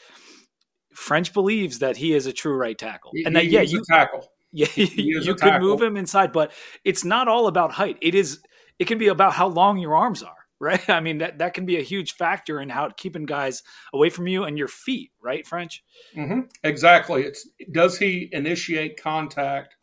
[0.94, 3.12] French believes that he is a true right tackle.
[3.14, 4.26] He- and that he yeah, is a you tackle.
[4.52, 6.52] Yeah, you could move him inside, but
[6.84, 7.98] it's not all about height.
[8.00, 8.40] It is
[8.78, 10.88] it can be about how long your arms are, right?
[10.88, 14.26] I mean that that can be a huge factor in how keeping guys away from
[14.26, 15.82] you and your feet, right, French?
[16.14, 17.22] hmm Exactly.
[17.22, 19.76] It's does he initiate contact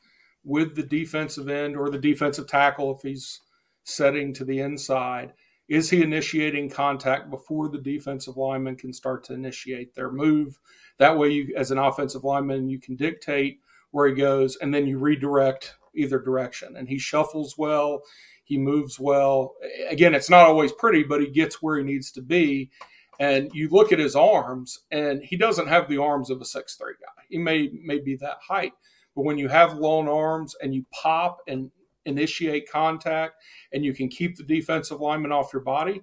[0.43, 3.41] with the defensive end or the defensive tackle if he's
[3.83, 5.33] setting to the inside?
[5.67, 10.59] Is he initiating contact before the defensive lineman can start to initiate their move?
[10.99, 13.61] That way, you, as an offensive lineman, you can dictate
[13.95, 16.75] where he goes, and then you redirect either direction.
[16.75, 18.01] And he shuffles well,
[18.43, 19.55] he moves well.
[19.89, 22.71] Again, it's not always pretty, but he gets where he needs to be
[23.19, 26.75] and you look at his arms and he doesn't have the arms of a six
[26.75, 28.73] three guy he may may be that height
[29.15, 31.71] but when you have long arms and you pop and
[32.05, 33.35] initiate contact
[33.73, 36.01] and you can keep the defensive lineman off your body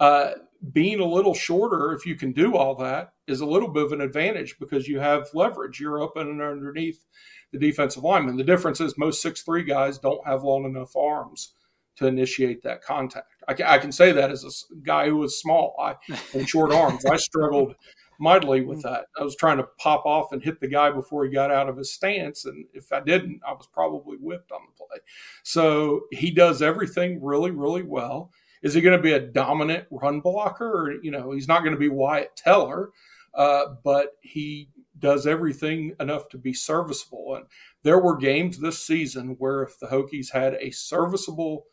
[0.00, 0.32] uh,
[0.72, 3.92] being a little shorter if you can do all that is a little bit of
[3.92, 7.04] an advantage because you have leverage you're open and underneath
[7.52, 11.54] the defensive lineman the difference is most six three guys don't have long enough arms
[11.96, 13.26] to initiate that contact.
[13.46, 15.94] I can, I can say that as a guy who was small I,
[16.32, 17.04] and short arms.
[17.04, 17.74] I struggled
[18.18, 19.06] mightily with that.
[19.18, 21.76] I was trying to pop off and hit the guy before he got out of
[21.76, 25.00] his stance, and if I didn't, I was probably whipped on the play.
[25.42, 28.30] So he does everything really, really well.
[28.64, 31.74] Is he going to be a dominant run blocker, or you know, he's not going
[31.74, 32.90] to be Wyatt Teller,
[33.34, 37.36] uh, but he does everything enough to be serviceable.
[37.36, 37.44] And
[37.82, 41.64] there were games this season where if the Hokies had a serviceable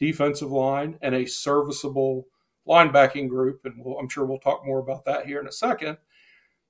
[0.00, 2.26] defensive line and a serviceable
[2.66, 5.98] linebacking group, and we'll, I'm sure we'll talk more about that here in a second.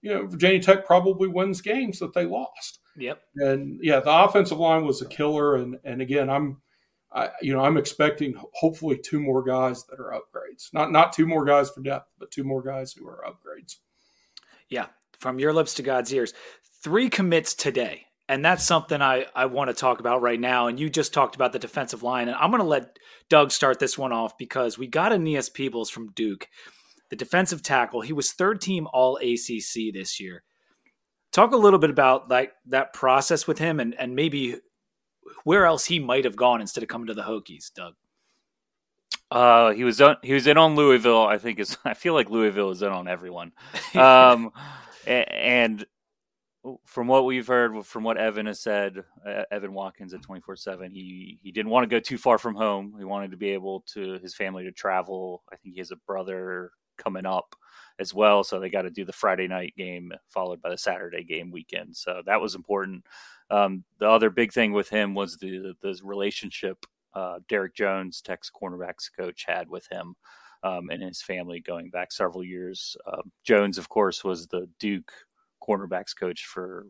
[0.03, 2.81] You know, Virginia Tech probably wins games that they lost.
[2.97, 3.23] Yep.
[3.37, 5.57] And yeah, the offensive line was a killer.
[5.57, 6.61] And and again, I'm,
[7.13, 10.73] I, you know, I'm expecting hopefully two more guys that are upgrades.
[10.73, 13.77] Not not two more guys for depth, but two more guys who are upgrades.
[14.69, 14.87] Yeah,
[15.19, 16.35] from your lips to God's ears.
[16.83, 18.07] Three commits today.
[18.29, 20.69] And that's something I, I want to talk about right now.
[20.69, 22.29] And you just talked about the defensive line.
[22.29, 22.97] And I'm going to let
[23.29, 26.47] Doug start this one off because we got Aeneas Peebles from Duke,
[27.11, 28.03] the defensive tackle.
[28.03, 30.45] He was third team all ACC this year.
[31.33, 34.59] Talk a little bit about like that process with him and, and maybe
[35.45, 37.95] where else he might have gone instead of coming to the Hokies, Doug.
[39.31, 41.25] Uh, he was on, he was in on Louisville.
[41.25, 43.53] I think is I feel like Louisville is in on everyone.
[43.95, 44.53] Um,
[45.07, 45.87] and
[46.85, 49.03] from what we've heard, from what Evan has said,
[49.51, 52.55] Evan Watkins at twenty four seven, he he didn't want to go too far from
[52.55, 52.95] home.
[52.99, 55.43] He wanted to be able to his family to travel.
[55.53, 57.55] I think he has a brother coming up
[57.99, 61.23] as well, so they got to do the Friday night game followed by the Saturday
[61.23, 61.97] game weekend.
[61.97, 63.05] So that was important.
[63.51, 68.51] Um, the other big thing with him was the the relationship uh, Derek Jones, Tech's
[68.51, 70.15] cornerbacks coach, had with him
[70.63, 72.97] um, and his family going back several years.
[73.07, 75.13] Um, Jones, of course, was the Duke
[75.63, 76.87] cornerbacks coach for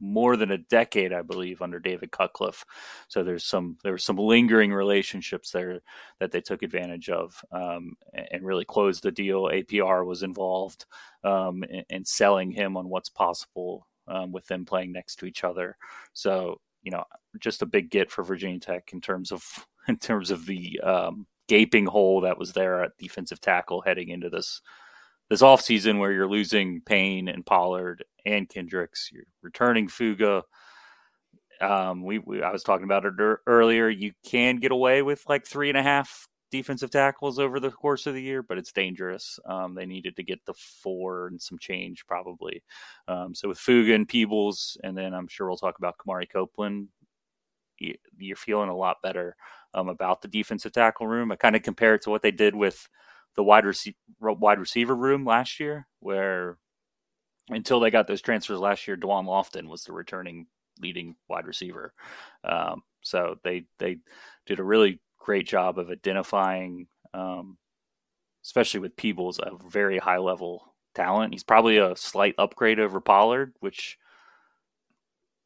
[0.00, 2.64] more than a decade, I believe, under David Cutcliffe.
[3.08, 5.80] So there's some there were some lingering relationships there
[6.20, 9.44] that they took advantage of um, and, and really closed the deal.
[9.44, 10.86] APR was involved
[11.24, 15.44] um, in, in selling him on what's possible um, with them playing next to each
[15.44, 15.76] other.
[16.12, 17.04] So you know,
[17.40, 19.44] just a big get for Virginia Tech in terms of
[19.88, 24.30] in terms of the um, gaping hole that was there at defensive tackle heading into
[24.30, 24.60] this
[25.30, 30.42] this offseason where you're losing Payne and Pollard and Kendricks, you're returning Fuga.
[31.60, 33.88] Um, we, we I was talking about it er- earlier.
[33.88, 38.06] You can get away with like three and a half defensive tackles over the course
[38.06, 39.38] of the year, but it's dangerous.
[39.44, 42.62] Um, they needed to get the four and some change probably.
[43.06, 46.88] Um, so with Fuga and Peebles, and then I'm sure we'll talk about Kamari Copeland.
[47.78, 49.36] you- You're feeling a lot better
[49.74, 51.30] um, about the defensive tackle room.
[51.32, 52.88] I kind of compare it to what they did with
[53.36, 56.58] the wide receiver wide receiver room last year, where
[57.50, 60.46] until they got those transfers last year, Dwan Lofton was the returning
[60.80, 61.92] leading wide receiver.
[62.44, 63.98] Um, so they they
[64.46, 67.58] did a really great job of identifying, um,
[68.42, 71.34] especially with Peebles, a very high level talent.
[71.34, 73.98] He's probably a slight upgrade over Pollard, which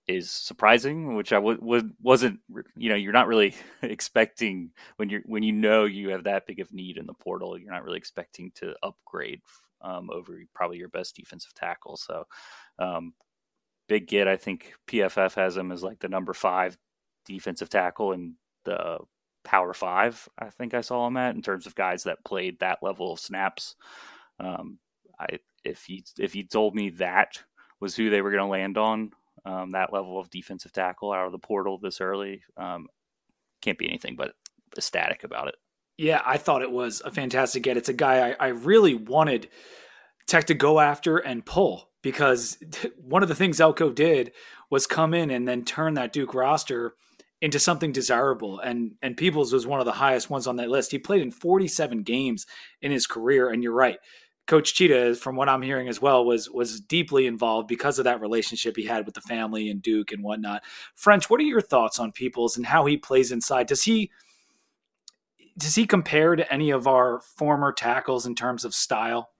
[0.06, 1.16] is surprising.
[1.16, 2.38] Which I w- w- wasn't.
[2.76, 6.60] You know, you're not really expecting when you're when you know you have that big
[6.60, 7.58] of need in the portal.
[7.58, 9.40] You're not really expecting to upgrade
[9.80, 11.96] um, over probably your best defensive tackle.
[11.96, 12.24] So.
[12.78, 13.14] Um,
[13.88, 14.28] big get.
[14.28, 16.78] I think PFF has him as like the number five
[17.26, 18.98] defensive tackle in the
[19.44, 20.28] Power Five.
[20.38, 23.20] I think I saw him at in terms of guys that played that level of
[23.20, 23.76] snaps.
[24.38, 24.78] Um,
[25.18, 27.42] I if he if he told me that
[27.80, 29.10] was who they were going to land on,
[29.44, 32.86] um, that level of defensive tackle out of the portal this early, um,
[33.60, 34.34] can't be anything but
[34.76, 35.56] ecstatic about it.
[35.98, 37.76] Yeah, I thought it was a fantastic get.
[37.76, 39.48] It's a guy I, I really wanted
[40.26, 42.58] Tech to go after and pull because
[42.96, 44.32] one of the things Elko did
[44.70, 46.94] was come in and then turn that Duke roster
[47.42, 48.60] into something desirable.
[48.60, 50.92] And and Peoples was one of the highest ones on that list.
[50.92, 52.46] He played in 47 games
[52.80, 53.98] in his career, and you're right.
[54.46, 58.20] Coach Cheetah, from what I'm hearing as well, was was deeply involved because of that
[58.20, 60.62] relationship he had with the family and Duke and whatnot.
[60.94, 63.66] French, what are your thoughts on Peoples and how he plays inside?
[63.66, 64.10] Does he
[65.58, 69.30] does he compare to any of our former tackles in terms of style?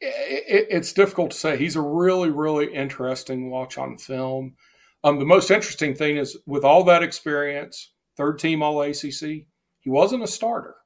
[0.00, 1.56] It, it's difficult to say.
[1.58, 4.56] He's a really, really interesting watch on film.
[5.02, 9.46] Um, the most interesting thing is with all that experience, third team All ACC,
[9.80, 10.76] he wasn't a starter.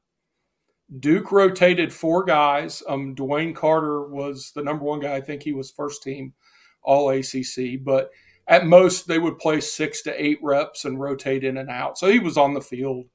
[1.01, 2.83] Duke rotated four guys.
[2.89, 5.15] Um, DeWayne Carter was the number one guy.
[5.15, 6.35] I think he was first team
[6.83, 8.11] All ACC, but
[8.47, 11.99] at most they would play six to eight reps and rotate in and out.
[11.99, 13.07] So he was on the field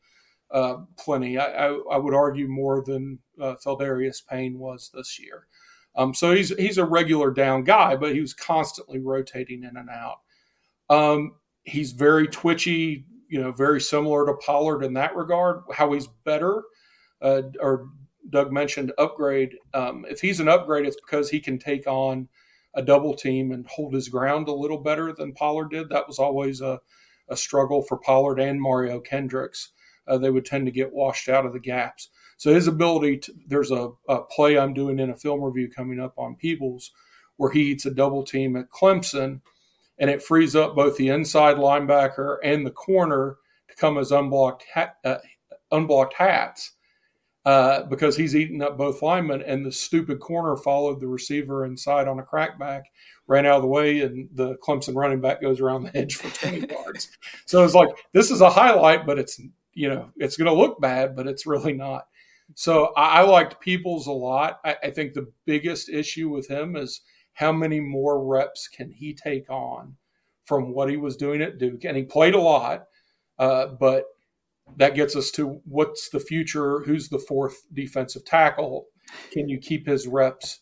[0.52, 1.38] uh, plenty.
[1.38, 5.46] I, I, I, would argue more than uh, Pheldarius Payne was this year.
[5.96, 9.90] Um, so he's he's a regular down guy, but he was constantly rotating in and
[9.90, 10.18] out.
[10.90, 15.62] Um, he's very twitchy, you know, very similar to Pollard in that regard.
[15.74, 16.64] How he's better,
[17.22, 17.90] uh, or
[18.30, 19.56] Doug mentioned upgrade.
[19.74, 22.28] Um, if he's an upgrade, it's because he can take on
[22.76, 25.90] a double team and hold his ground a little better than Pollard did.
[25.90, 26.80] That was always a,
[27.30, 29.72] a struggle for Pollard and Mario Kendricks.
[30.08, 32.10] Uh, they would tend to get washed out of the gaps.
[32.38, 36.00] So his ability to, there's a, a play I'm doing in a film review coming
[36.00, 36.92] up on Peoples
[37.38, 39.42] where he eats a double team at Clemson
[40.00, 43.38] and it frees up both the inside linebacker and the corner
[43.70, 45.18] to come as unblocked ha- uh,
[45.72, 46.74] unblocked hats
[47.46, 49.42] uh, because he's eating up both linemen.
[49.44, 52.84] And the stupid corner followed the receiver inside on a crackback,
[53.28, 56.30] ran out of the way, and the Clemson running back goes around the edge for
[56.46, 57.10] 20 yards.
[57.46, 59.42] So it's like this is a highlight, but it's
[59.74, 62.08] you know it's going to look bad, but it's really not.
[62.56, 64.60] So I, I liked Peoples a lot.
[64.66, 67.02] I, I think the biggest issue with him is
[67.40, 69.96] how many more reps can he take on
[70.44, 71.86] from what he was doing at Duke?
[71.86, 72.84] And he played a lot,
[73.40, 74.04] uh, but
[74.76, 76.82] that gets us to what's the future?
[76.82, 78.88] Who's the fourth defensive tackle?
[79.32, 80.60] Can you keep his reps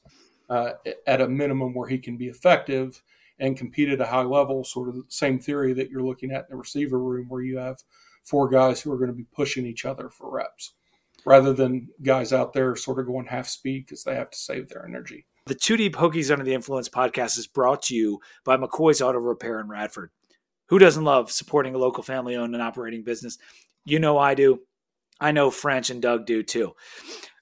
[0.52, 0.74] uh,
[1.08, 3.02] at a minimum where he can be effective
[3.40, 4.64] and compete at a high level?
[4.64, 7.58] Sort of the same theory that you're looking at in the receiver room, where you
[7.58, 7.78] have
[8.24, 10.74] four guys who are going to be pushing each other for reps
[11.26, 14.70] rather than guys out there sort of going half speed because they have to save
[14.70, 15.26] their energy.
[15.48, 19.20] The Two Deep Hokies Under the Influence podcast is brought to you by McCoy's Auto
[19.20, 20.12] Repair in Radford.
[20.68, 23.38] Who doesn't love supporting a local family owned and operating business?
[23.86, 24.60] You know I do.
[25.22, 26.74] I know French and Doug do too.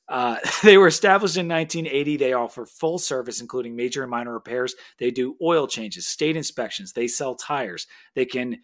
[0.08, 2.18] Uh, they were established in 1980.
[2.18, 4.76] They offer full service, including major and minor repairs.
[5.00, 6.94] They do oil changes, state inspections.
[6.94, 7.88] They sell tires.
[8.14, 8.60] They can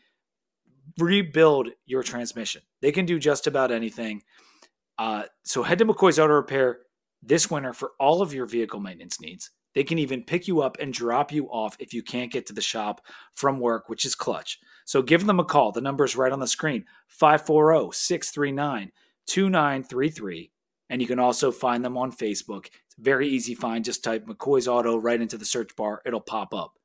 [1.00, 2.62] rebuild your transmission.
[2.82, 4.22] They can do just about anything.
[5.00, 6.82] Uh, so head to McCoy's Auto Repair
[7.22, 9.52] this winter for all of your vehicle maintenance needs.
[9.74, 12.54] They can even pick you up and drop you off if you can't get to
[12.54, 13.02] the shop
[13.34, 14.60] from work, which is clutch.
[14.86, 15.72] So give them a call.
[15.72, 18.92] The number is right on the screen 540 639
[19.28, 20.52] 2933.
[20.90, 22.66] And you can also find them on Facebook.
[22.66, 23.86] It's very easy find.
[23.86, 26.78] Just type McCoy's Auto right into the search bar, it'll pop up.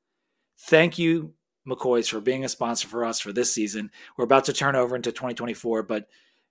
[0.59, 1.35] Thank you,
[1.69, 3.91] McCoy's, for being a sponsor for us for this season.
[4.17, 6.07] We're about to turn over into 2024, but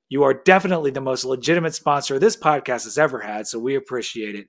[0.09, 4.35] you are definitely the most legitimate sponsor this podcast has ever had, so we appreciate
[4.35, 4.47] it.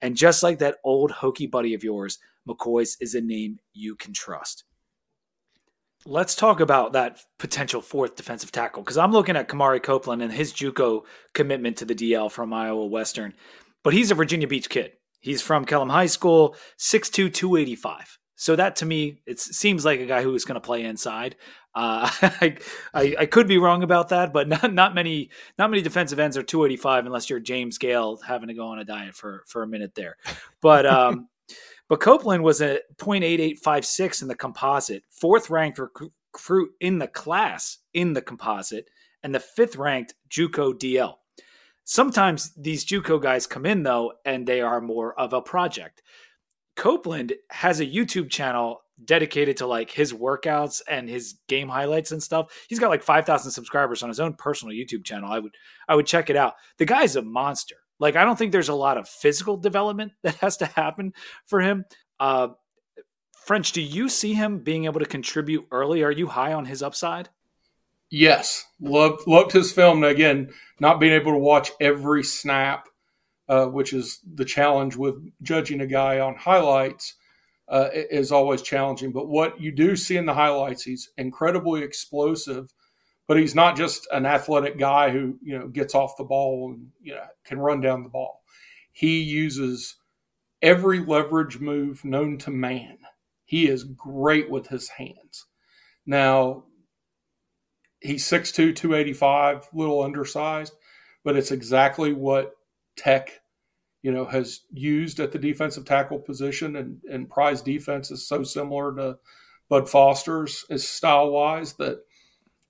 [0.00, 4.12] And just like that old hokey buddy of yours, McCoy's is a name you can
[4.12, 4.64] trust.
[6.04, 10.32] Let's talk about that potential fourth defensive tackle because I'm looking at Kamari Copeland and
[10.32, 13.34] his JUCO commitment to the DL from Iowa Western,
[13.84, 14.92] but he's a Virginia Beach kid.
[15.20, 18.18] He's from Kellam High School, 6'2", 285.
[18.42, 21.36] So that to me, it seems like a guy who is going to play inside.
[21.76, 22.56] Uh, I,
[22.92, 26.36] I, I could be wrong about that, but not not many not many defensive ends
[26.36, 29.68] are 285 unless you're James Gale having to go on a diet for for a
[29.68, 30.16] minute there.
[30.60, 31.28] But um,
[31.88, 38.12] but Copeland was a .8856 in the composite, fourth ranked recruit in the class in
[38.12, 38.90] the composite,
[39.22, 41.14] and the fifth ranked JUCO DL.
[41.84, 46.02] Sometimes these JUCO guys come in though, and they are more of a project.
[46.76, 52.22] Copeland has a YouTube channel dedicated to like his workouts and his game highlights and
[52.22, 52.52] stuff.
[52.68, 55.30] He's got like 5,000 subscribers on his own personal YouTube channel.
[55.30, 55.54] I would
[55.88, 56.54] I would check it out.
[56.78, 57.76] The guy's a monster.
[57.98, 61.12] Like I don't think there's a lot of physical development that has to happen
[61.46, 61.84] for him.
[62.18, 62.48] Uh
[63.44, 66.04] French, do you see him being able to contribute early?
[66.04, 67.28] Are you high on his upside?
[68.08, 70.04] Yes, loved loved his film.
[70.04, 70.50] Again,
[70.80, 72.86] not being able to watch every snap,
[73.48, 77.14] uh, which is the challenge with judging a guy on highlights
[77.68, 79.12] uh, is always challenging.
[79.12, 82.72] But what you do see in the highlights, he's incredibly explosive,
[83.26, 86.88] but he's not just an athletic guy who you know gets off the ball and
[87.00, 88.42] you know can run down the ball.
[88.92, 89.96] He uses
[90.60, 92.98] every leverage move known to man.
[93.44, 95.46] He is great with his hands.
[96.06, 96.64] Now,
[98.00, 100.74] he's 6'2, 285, little undersized,
[101.24, 102.54] but it's exactly what
[102.96, 103.40] Tech,
[104.02, 106.76] you know, has used at the defensive tackle position.
[106.76, 109.18] And, and Pry's defense is so similar to
[109.68, 112.04] Bud Foster's is style wise that,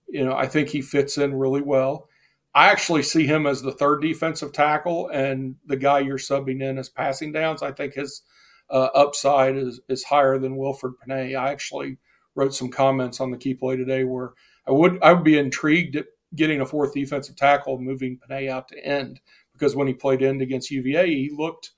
[0.09, 2.09] you know, I think he fits in really well.
[2.55, 6.79] I actually see him as the third defensive tackle, and the guy you're subbing in
[6.79, 7.63] as passing downs.
[7.63, 8.23] I think his
[8.71, 11.35] uh, upside is is higher than Wilfried Pene.
[11.35, 11.99] I actually
[12.35, 14.33] wrote some comments on the key play today where
[14.67, 18.69] I would I would be intrigued at getting a fourth defensive tackle, moving Pene out
[18.69, 19.21] to end
[19.63, 21.71] because when he played end against UVA, he looked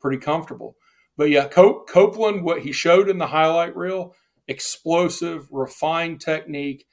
[0.00, 0.76] pretty comfortable.
[1.16, 4.14] But yeah, Copeland, what he showed in the highlight reel,
[4.46, 6.86] explosive, refined technique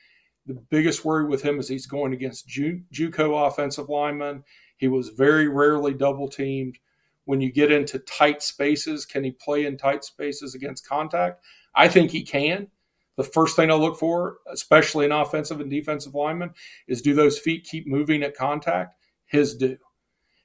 [0.46, 4.44] the biggest worry with him is he's going against Ju- JUCO offensive linemen.
[4.78, 6.80] He was very rarely double teamed.
[7.26, 11.46] When you get into tight spaces, can he play in tight spaces against contact?
[11.74, 12.68] I think he can.
[13.16, 16.54] The first thing I look for, especially in offensive and defensive linemen,
[16.88, 18.98] is do those feet keep moving at contact?
[19.26, 19.78] His do.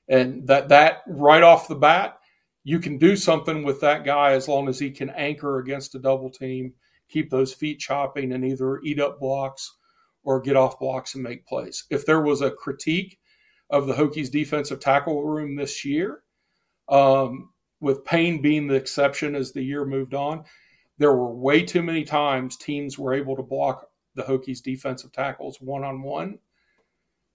[0.08, 2.18] And that that right off the bat,
[2.64, 5.98] you can do something with that guy as long as he can anchor against a
[5.98, 6.72] double team,
[7.08, 9.76] keep those feet chopping, and either eat up blocks
[10.24, 11.84] or get off blocks and make plays.
[11.90, 13.18] If there was a critique
[13.70, 16.22] of the Hokies defensive tackle room this year,
[16.88, 17.50] um,
[17.80, 20.44] with Payne being the exception as the year moved on,
[20.98, 25.60] there were way too many times teams were able to block the Hokies defensive tackles
[25.60, 26.38] one on one,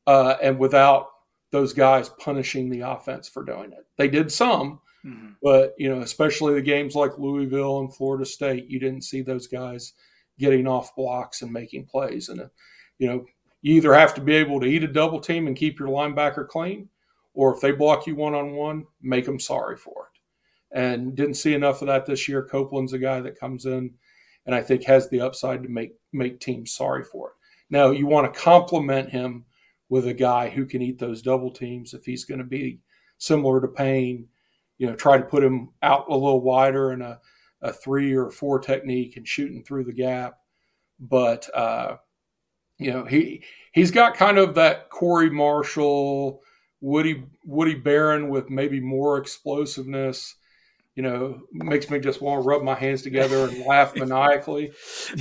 [0.05, 1.07] and without
[1.53, 3.85] those guys punishing the offense for doing it.
[3.97, 5.33] They did some, mm-hmm.
[5.41, 9.47] but you know, especially the games like Louisville and Florida State, you didn't see those
[9.47, 9.93] guys
[10.39, 12.29] getting off blocks and making plays.
[12.29, 12.49] And
[12.97, 13.25] you know,
[13.61, 16.47] you either have to be able to eat a double team and keep your linebacker
[16.47, 16.89] clean,
[17.35, 20.77] or if they block you one on one, make them sorry for it.
[20.77, 22.43] And didn't see enough of that this year.
[22.43, 23.93] Copeland's a guy that comes in
[24.47, 27.33] and I think has the upside to make make teams sorry for it.
[27.69, 29.45] Now you want to compliment him
[29.89, 32.79] with a guy who can eat those double teams if he's going to be
[33.17, 34.27] similar to Payne.
[34.77, 37.19] You know, try to put him out a little wider in a,
[37.61, 40.39] a three or four technique and shooting through the gap.
[40.99, 41.97] But uh,
[42.79, 46.41] you know, he he's got kind of that Corey Marshall,
[46.81, 50.35] Woody Woody Baron with maybe more explosiveness.
[50.95, 54.71] You know, makes me just want to rub my hands together and laugh maniacally.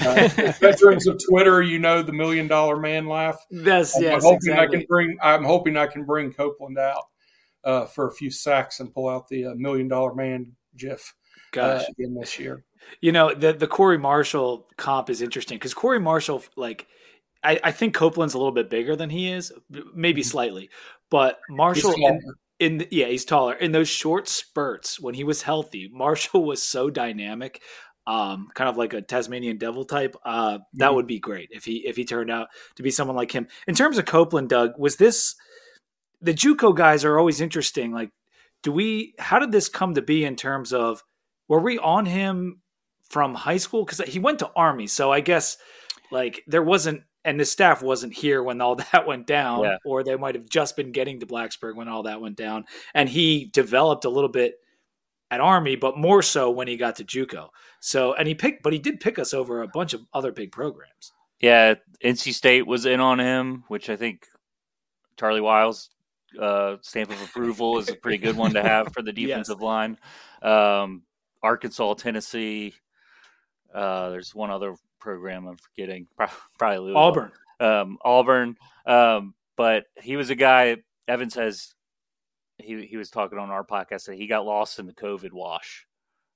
[0.05, 0.29] Uh,
[0.61, 3.39] veterans of Twitter, you know the million dollar man laugh.
[3.51, 4.62] Yes, I'm, yes, I'm hoping exactly.
[4.62, 5.16] I can bring.
[5.23, 7.05] I'm hoping I can bring Copeland out
[7.64, 11.14] uh, for a few sacks and pull out the uh, million dollar man GIF
[11.53, 11.85] Gosh.
[11.89, 12.64] again this year.
[13.01, 16.87] You know the the Corey Marshall comp is interesting because Corey Marshall like
[17.45, 19.53] I, I, think Copeland's a little bit bigger than he is,
[19.95, 20.29] maybe Mm-hmm.
[20.29, 20.70] slightly,
[21.11, 21.95] but Marshall
[22.59, 23.55] in, in, yeah he's taller.
[23.55, 27.61] In those short spurts when he was healthy, Marshall was so dynamic,
[28.07, 30.16] um, kind of like a Tasmanian devil type.
[30.24, 30.94] Uh, that Mhm.
[30.94, 33.48] would be great if he if he turned out to be someone like him.
[33.66, 35.34] In terms of Copeland, Doug, was this
[36.20, 37.92] the JUCO guys are always interesting.
[37.92, 38.11] Like,
[38.62, 39.14] do we?
[39.18, 41.03] How did this come to be in terms of
[41.48, 42.61] were we on him
[43.11, 45.57] from high school because he went to Army, so I guess
[46.11, 49.77] like there wasn't and the staff wasn't here when all that went down, Yeah.
[49.85, 52.64] or they might have just been getting to Blacksburg when all that went down.
[52.95, 54.57] And he developed a little bit
[55.31, 57.49] at Army, but more so when he got to JUCO.
[57.81, 60.53] So, and he picked, but he did pick us over a bunch of other big
[60.53, 61.12] programs.
[61.41, 64.27] Yeah, NC State was in on him, which I think
[65.16, 65.91] Charley Wiles'
[66.41, 69.29] uh, stamp of approval is a pretty good one to have for the Yes.
[69.29, 69.99] defensive line.
[70.43, 71.03] Um,
[71.43, 72.75] Arkansas, Tennessee.
[73.75, 76.07] Uh, there's one other program I'm forgetting,
[76.59, 76.96] probably Louisville.
[76.96, 77.32] Auburn.
[77.61, 78.57] um, Auburn.
[78.86, 80.76] Um, but he was a guy.
[81.09, 81.74] Evan says
[82.59, 85.86] he he was talking on our podcast that he got lost in the COVID wash.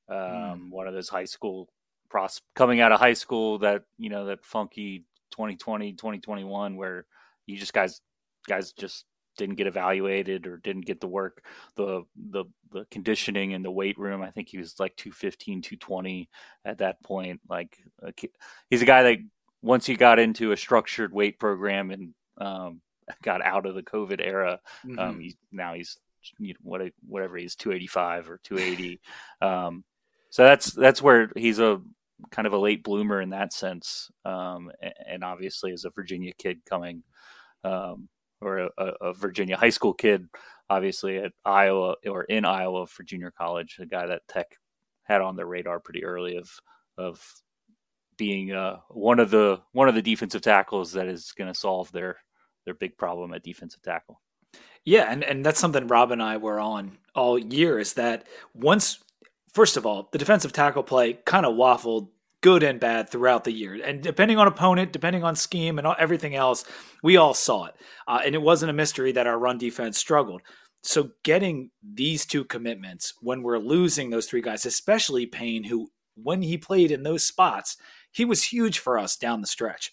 [0.09, 1.69] Um, One of those high school
[2.09, 7.07] pros coming out of high school that you know that funky 2020 2021 where
[7.47, 8.01] you just guys
[8.47, 9.05] guys just
[9.37, 11.45] didn't get evaluated or didn't get the work
[11.77, 16.29] the the the conditioning in the weight room i think he was like 215 220
[16.65, 18.13] at that point like a
[18.71, 19.19] he's a guy that
[19.63, 22.81] once he got into a structured weight program and um,
[23.23, 24.99] got out of the covid era Mm-hmm.
[24.99, 25.97] um, he's, now he's
[26.39, 29.01] you know, what whatever he's 285 or 280
[29.41, 29.85] um,
[30.31, 31.81] so that's that's where he's a
[32.31, 36.33] kind of a late bloomer in that sense um, a- and obviously as a virginia
[36.37, 37.03] kid coming
[37.65, 38.09] um,
[38.41, 40.27] or a, a- virginia high school kid
[40.69, 44.47] obviously at iowa or in iowa for junior college a guy that tech
[45.05, 46.51] had on their radar pretty early of
[46.99, 47.25] of
[48.17, 51.91] being uh, one of the one of the defensive tackles that is going to solve
[51.93, 52.17] their
[52.65, 54.21] their big problem at defensive tackle.
[54.85, 58.99] Yeah, and, and that's something Rob and I were on all year is that once
[59.53, 62.09] first of all, the defensive tackle play kind of waffled
[62.47, 63.75] good and bad throughout the year.
[63.85, 66.65] And depending on opponent, depending on scheme and everything else,
[67.03, 67.75] we all saw it.
[68.07, 70.43] Uh, and it wasn't a mystery that our run defense struggled.
[70.85, 76.41] So getting these two commitments when we're losing those three guys, especially Payne, who when
[76.41, 77.79] he played in those spots,
[78.13, 79.93] he was huge for us down the stretch.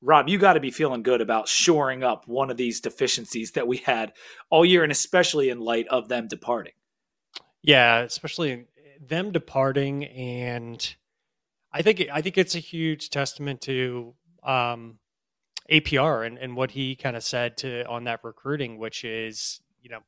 [0.00, 3.68] Rob, you got to be feeling good about shoring up one of these deficiencies that
[3.68, 4.14] we had
[4.48, 6.72] all year, and especially in light of them departing.
[7.60, 8.68] Yeah, especially
[9.06, 10.94] them departing, and
[11.72, 14.98] I think I think it's a huge testament to um,
[15.70, 19.90] APR and, and what he kind of said to on that recruiting, which is you
[19.90, 20.00] know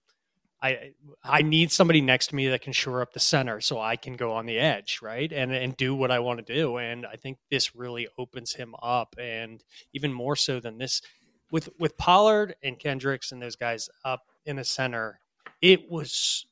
[0.63, 0.93] I
[1.23, 4.15] I need somebody next to me that can shore up the center so I can
[4.15, 5.33] go on the edge, right?
[5.33, 6.77] And and do what I want to do.
[6.77, 11.03] And I think this really opens him up and even more so than this
[11.51, 15.21] with with Pollard and Kendricks and those guys up in the center,
[15.63, 16.47] it was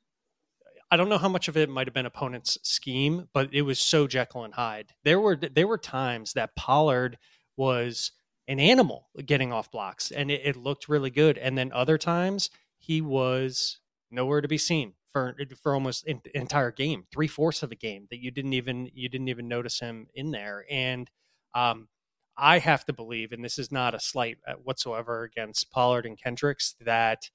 [0.90, 3.78] I don't know how much of it might have been opponent's scheme, but it was
[3.78, 4.92] so Jekyll and Hyde.
[5.04, 7.18] There were there were times that Pollard
[7.56, 8.12] was
[8.46, 11.36] an animal getting off blocks and it, it looked really good.
[11.36, 13.80] And then other times he was
[14.10, 18.06] nowhere to be seen for for almost an entire game, three fourths of a game
[18.10, 20.64] that you didn't even you didn't even notice him in there.
[20.70, 21.10] And
[21.54, 21.88] um,
[22.36, 26.20] I have to believe, and this is not a slight uh, whatsoever against Pollard and
[26.20, 27.30] Kendricks, that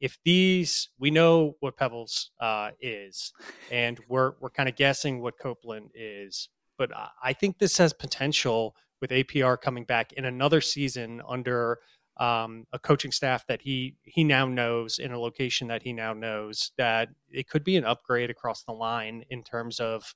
[0.00, 3.32] if these we know what Peoples uh, is,
[3.70, 6.90] and we're we're kind of guessing what Copeland is, but
[7.22, 11.78] I think this has potential with APR coming back in another season under
[12.16, 16.12] um, a coaching staff that he he now knows in a location that he now
[16.12, 20.14] knows that it could be an upgrade across the line in terms of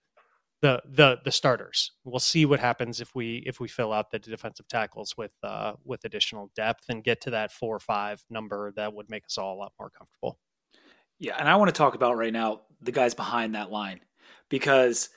[0.61, 1.93] the the the starters.
[2.05, 5.75] We'll see what happens if we if we fill out the defensive tackles with uh,
[5.85, 9.39] with additional depth and get to that four or five number that would make us
[9.39, 10.39] all a lot more comfortable.
[11.19, 14.01] Yeah, and I want to talk about right now the guys behind that line
[14.49, 15.09] because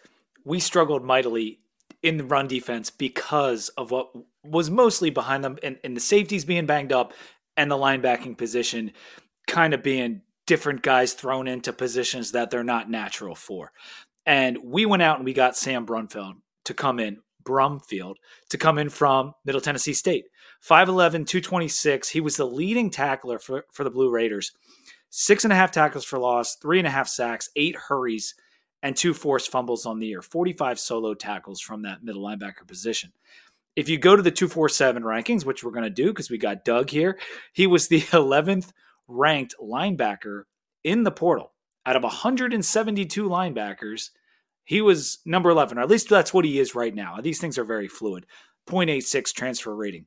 [0.46, 1.60] we struggled mightily
[2.02, 4.12] in the run defense because of what
[4.44, 7.14] was mostly behind them and, and the safeties being banged up
[7.58, 8.92] and the linebacking position
[9.48, 13.72] kind of being different guys thrown into positions that they're not natural for.
[14.26, 16.34] And we went out and we got Sam Brumfield
[16.66, 18.16] to come in, Brumfield,
[18.50, 20.26] to come in from Middle Tennessee State.
[20.68, 22.10] 5'11, 226.
[22.10, 24.52] He was the leading tackler for, for the Blue Raiders.
[25.10, 28.36] Six and a half tackles for loss, three and a half sacks, eight hurries,
[28.84, 30.22] and two forced fumbles on the year.
[30.22, 33.12] 45 solo tackles from that middle linebacker position
[33.76, 36.66] if you go to the 247 rankings, which we're going to do because we got
[36.66, 37.18] Doug here,
[37.54, 38.72] he was the 11th
[39.08, 40.44] ranked linebacker
[40.84, 41.54] in the portal.
[41.86, 44.10] Out of 172 linebackers,
[44.64, 47.18] he was number 11, or at least that's what he is right now.
[47.22, 48.26] These things are very fluid.
[48.68, 50.06] 0.86 transfer rating.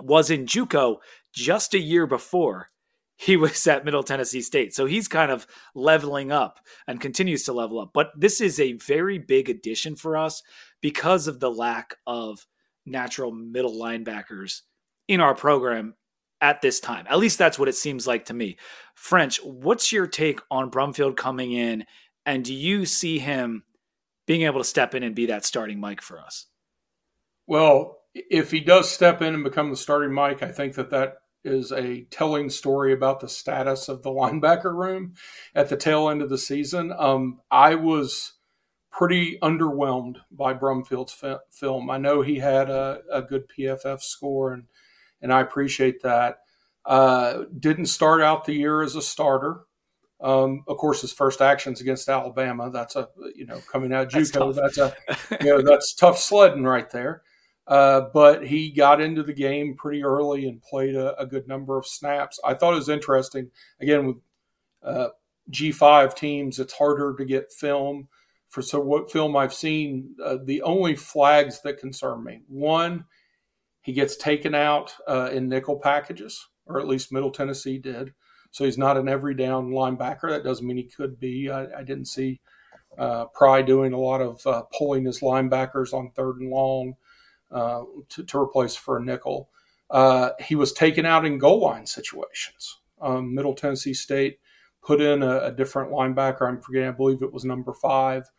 [0.00, 0.96] Was in Juco
[1.32, 2.70] just a year before
[3.16, 4.74] he was at Middle Tennessee State.
[4.74, 7.90] So he's kind of leveling up and continues to level up.
[7.92, 10.42] But this is a very big addition for us
[10.80, 12.46] because of the lack of
[12.86, 14.62] natural middle linebackers
[15.08, 15.94] in our program
[16.44, 17.06] at this time.
[17.08, 18.58] At least that's what it seems like to me.
[18.94, 21.86] French, what's your take on Brumfield coming in?
[22.26, 23.64] And do you see him
[24.26, 26.44] being able to step in and be that starting Mike for us?
[27.46, 31.14] Well, if he does step in and become the starting Mike, I think that that
[31.44, 35.14] is a telling story about the status of the linebacker room
[35.54, 36.92] at the tail end of the season.
[36.92, 38.34] Um, I was
[38.90, 41.16] pretty underwhelmed by Brumfield's
[41.50, 41.88] film.
[41.88, 44.64] I know he had a, a, good PFF score, and
[45.24, 46.40] and I appreciate that.
[46.86, 49.62] Uh, didn't start out the year as a starter.
[50.20, 52.70] Um, of course, his first actions against Alabama.
[52.70, 54.54] That's a you know coming out of JUCO.
[54.54, 54.96] That's, that's
[55.30, 57.22] a you know that's tough sledding right there.
[57.66, 61.78] Uh, but he got into the game pretty early and played a, a, good number
[61.78, 62.38] of snaps.
[62.44, 63.50] I thought it was interesting.
[63.80, 64.16] Again, with
[64.82, 65.08] uh,
[65.50, 68.08] G5 teams, it's harder to get film
[68.50, 73.04] for so what film I've seen, uh, the only flags that concern me one,
[73.84, 78.14] he gets taken out uh, in nickel packages, or at least Middle Tennessee did.
[78.50, 80.30] So he's not an every down linebacker.
[80.30, 81.50] That doesn't mean he could be.
[81.50, 82.40] I, I didn't see
[82.96, 86.94] uh, Pry doing a lot of uh, pulling his linebackers on third and long
[87.50, 89.50] uh, to, to, replace for a nickel.
[89.90, 92.78] Uh, he was taken out in goal line situations.
[93.02, 94.38] Um, Middle Tennessee State
[94.82, 96.48] put in a, a, different linebacker.
[96.48, 96.88] I'm forgetting.
[96.88, 98.30] I believe it was number five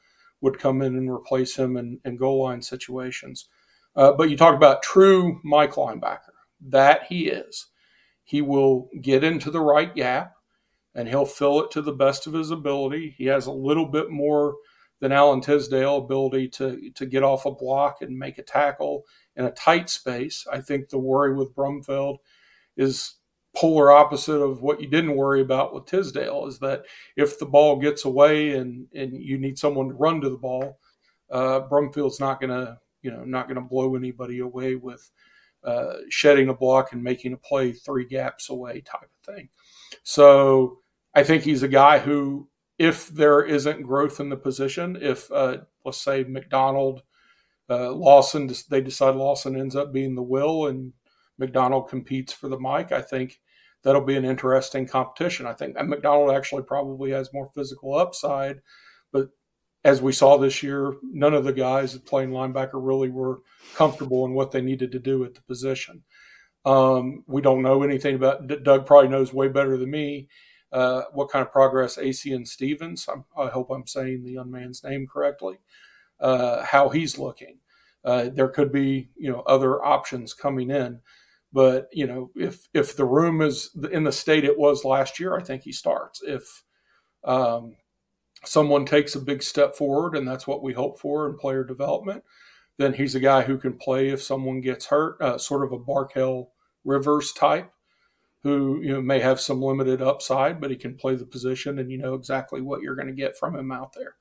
[0.41, 3.47] would come in and replace him in, in goal line situations.
[3.95, 6.33] Uh, but you talk about true Mike linebacker.
[6.61, 7.67] That he is.
[8.23, 10.33] He will get into the right gap
[10.95, 13.13] and he'll fill it to the best of his ability.
[13.17, 14.55] He has a little bit more
[15.01, 19.03] than Alan Tisdale ability to to get off a block and make a tackle
[19.35, 20.47] in a tight space.
[20.51, 22.17] I think the worry with Brumfield
[22.77, 23.15] is
[23.55, 26.83] polar opposite of what you didn't worry about with Tisdale is that
[27.15, 30.79] if the ball gets away and and you need someone to run to the ball,
[31.29, 35.11] uh, Brumfield's not going to you know not going to blow anybody away with
[35.63, 39.49] uh, shedding a block and making a play three gaps away type of thing.
[40.01, 40.79] So
[41.13, 42.49] I think he's a guy who,
[42.79, 47.03] if there isn't growth in the position, if uh, let's say McDonald,
[47.69, 50.93] uh, Lawson, they decide Lawson ends up being the will and
[51.37, 53.39] McDonald competes for the mic, I think
[53.83, 55.45] that'll be an interesting competition.
[55.45, 58.61] I think McDonald actually probably has more physical upside,
[59.11, 59.29] but
[59.85, 63.41] as we saw this year, none of the guys playing linebacker really were
[63.75, 66.03] comfortable in what they needed to do at the position.
[66.65, 68.47] Um, we don't know anything about.
[68.63, 70.27] Doug probably knows way better than me
[70.71, 73.07] uh, what kind of progress Acien Stevens.
[73.07, 75.59] I'm, i hope I'm saying the young man's name correctly.
[76.19, 77.59] Uh, how he's looking.
[78.03, 80.99] Uh, there could be you know other options coming in,
[81.53, 85.37] but you know if if the room is in the state it was last year,
[85.37, 86.23] I think he starts.
[86.23, 86.63] If
[87.23, 87.75] um,
[88.45, 92.23] someone takes a big step forward, and that's what we hope for in player development,
[92.77, 95.79] then he's a guy who can play if someone gets hurt, uh, sort of a
[95.79, 96.47] Barkel
[96.83, 97.71] Rivers type,
[98.43, 101.91] who you know may have some limited upside, but he can play the position, and
[101.91, 104.15] you know exactly what you're going to get from him out there.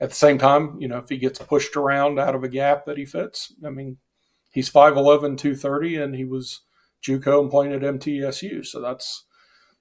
[0.00, 2.84] At the same time, you know if he gets pushed around out of a gap
[2.86, 3.98] that he fits, I mean,
[4.50, 6.60] he's 5'11", 230, and he was
[7.02, 9.24] JUCO and playing at MTSU, so that's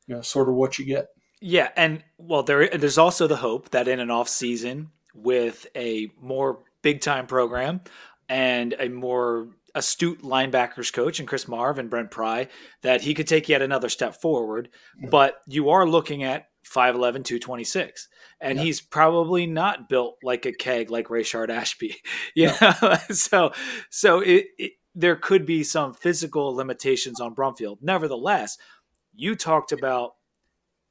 [0.07, 1.07] you know sort of what you get.
[1.41, 6.09] Yeah, and well, there there's also the hope that in an off season with a
[6.21, 7.81] more big time program
[8.29, 12.47] and a more astute linebackers coach and Chris Marve and Brent Pry
[12.81, 14.69] that he could take yet another step forward.
[14.97, 15.09] Mm-hmm.
[15.09, 18.07] But you are looking at 5'11, 226.
[18.39, 21.95] And he's probably not built like a keg like Rayshard Ashby.
[22.35, 22.97] You know?
[23.09, 23.51] so
[23.89, 27.77] so it, it, there could be some physical limitations on Brumfield.
[27.81, 28.57] Nevertheless,
[29.13, 30.11] you talked about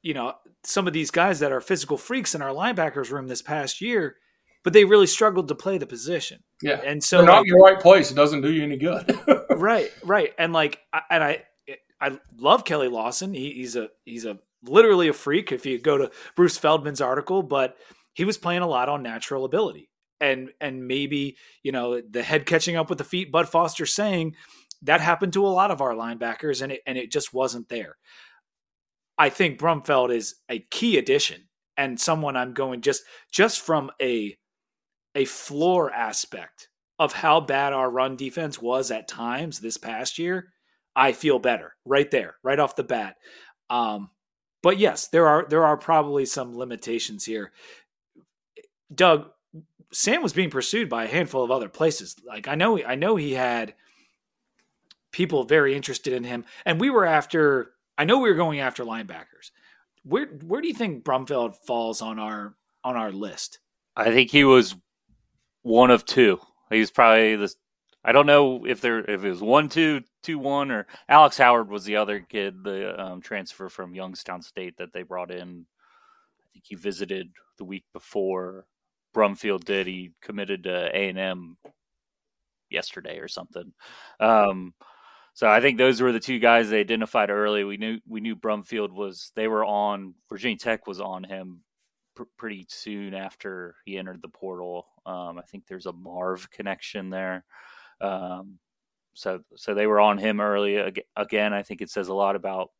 [0.01, 0.33] you know,
[0.63, 4.15] some of these guys that are physical freaks in our linebackers room this past year,
[4.63, 6.43] but they really struggled to play the position.
[6.61, 8.11] Yeah, and so They're not like, in your right place.
[8.11, 9.17] It doesn't do you any good.
[9.51, 10.79] right, right, and like,
[11.09, 11.43] and I,
[11.99, 13.33] I love Keli Lawson.
[13.33, 15.51] He, he's a he's a literally a freak.
[15.51, 17.77] If you go to Bruce Feldman's article, but
[18.13, 19.89] he was playing a lot on natural ability,
[20.19, 23.31] and and maybe you know the head catching up with the feet.
[23.31, 24.35] Bud Foster saying
[24.83, 27.95] that happened to a lot of our linebackers, and it and it just wasn't there.
[29.17, 31.47] I think Brumfield is a key addition
[31.77, 34.37] and someone I'm going just just from a
[35.15, 40.51] a floor aspect of how bad our run defense was at times this past year.
[40.95, 43.15] I feel better right there, right off the bat.
[43.69, 44.09] Um,
[44.63, 47.51] but yes, there are there are probably some limitations here.
[48.93, 49.29] Doug,
[49.93, 52.15] Sam was being pursued by a handful of other places.
[52.25, 53.75] Like I know, I know he had
[55.11, 58.83] people very interested in him, and we were after I know we were going after
[58.83, 59.51] linebackers.
[60.03, 63.59] Where where do you think Brumfield falls on our on our list?
[63.95, 64.75] I think he was
[65.63, 66.39] one of two.
[66.69, 67.53] He's probably the.
[68.05, 71.69] I don't know if there if it was one two two one or Alex Howard
[71.69, 75.65] was the other kid, the um, transfer from Youngstown State that they brought in.
[76.39, 78.65] I think he visited the week before
[79.13, 79.87] Brumfield did.
[79.87, 81.57] He committed to A and M
[82.69, 83.73] yesterday or something.
[84.19, 84.73] Um,
[85.37, 87.63] so I think those were the two guys they identified early.
[87.63, 91.59] We knew we knew Brumfield was they were on Virginia Tech was on him
[92.15, 94.87] pr- pretty soon after he entered the portal.
[95.05, 97.45] Um, I think there's a Marve connection there.
[98.01, 98.57] Um,
[99.13, 100.77] so so they were on him early
[101.15, 101.53] again.
[101.53, 102.71] I think it says a lot about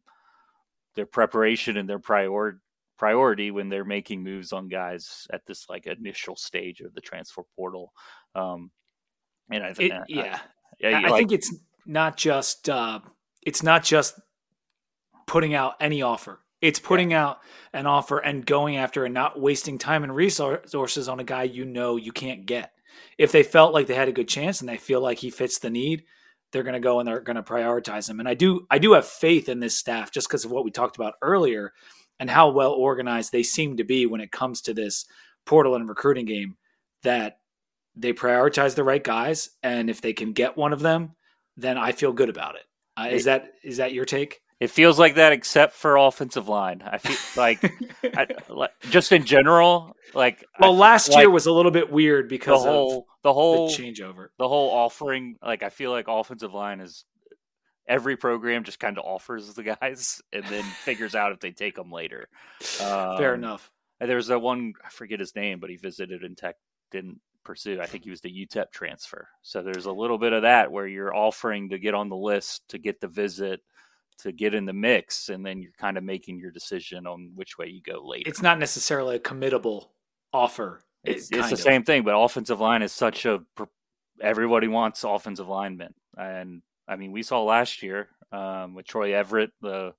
[0.95, 2.57] their preparation and their priority
[2.97, 7.43] priority when they're making moves on guys at this like initial stage of the transfer
[7.55, 7.93] portal.
[8.33, 8.71] Um,
[9.51, 10.39] and I think yeah,
[10.83, 11.53] I, I, I like, think it's
[11.87, 12.99] not just uh,
[13.43, 14.19] it's not just
[15.25, 16.41] putting out any offer.
[16.61, 17.23] It's putting yeah.
[17.23, 17.37] out
[17.73, 21.65] an offer and going after and not wasting time and resources on a guy you
[21.65, 22.71] know you can't get.
[23.17, 25.59] If they felt like they had a good chance and they feel like he fits
[25.59, 26.03] the need,
[26.51, 28.19] they're going to go and they're going to prioritize him.
[28.19, 30.71] And I do I do have faith in this staff just because of what we
[30.71, 31.73] talked about earlier
[32.19, 35.05] and how well organized they seem to be when it comes to this
[35.45, 36.57] portal and recruiting game
[37.03, 37.39] that
[37.95, 41.15] they prioritize the right guys and if they can get one of them
[41.57, 42.63] then I feel good about it.
[42.95, 44.39] Uh, is that is that your take?
[44.59, 46.81] It feels like that, except for offensive line.
[46.83, 47.63] I feel like,
[48.03, 48.27] I,
[48.89, 52.69] just in general, like well, last like year was a little bit weird because the
[52.71, 55.35] whole the whole the changeover, the whole offering.
[55.43, 57.05] Like I feel like offensive line is
[57.87, 61.75] every program just kind of offers the guys and then figures out if they take
[61.75, 62.27] them later.
[62.81, 63.71] Um, Fair enough.
[63.99, 66.55] There's a one I forget his name, but he visited in Tech
[66.91, 67.79] didn't pursue.
[67.81, 69.27] I think he was the UTEP transfer.
[69.41, 72.67] So there's a little bit of that where you're offering to get on the list,
[72.69, 73.61] to get the visit,
[74.19, 77.57] to get in the mix, and then you're kind of making your decision on which
[77.57, 78.29] way you go later.
[78.29, 79.87] It's not necessarily a committable
[80.33, 80.81] offer.
[81.05, 81.59] It's, it's the of.
[81.59, 83.39] same thing, but offensive line is such a
[84.21, 89.51] everybody wants offensive linemen, and I mean we saw last year um, with Troy Everett,
[89.61, 89.93] the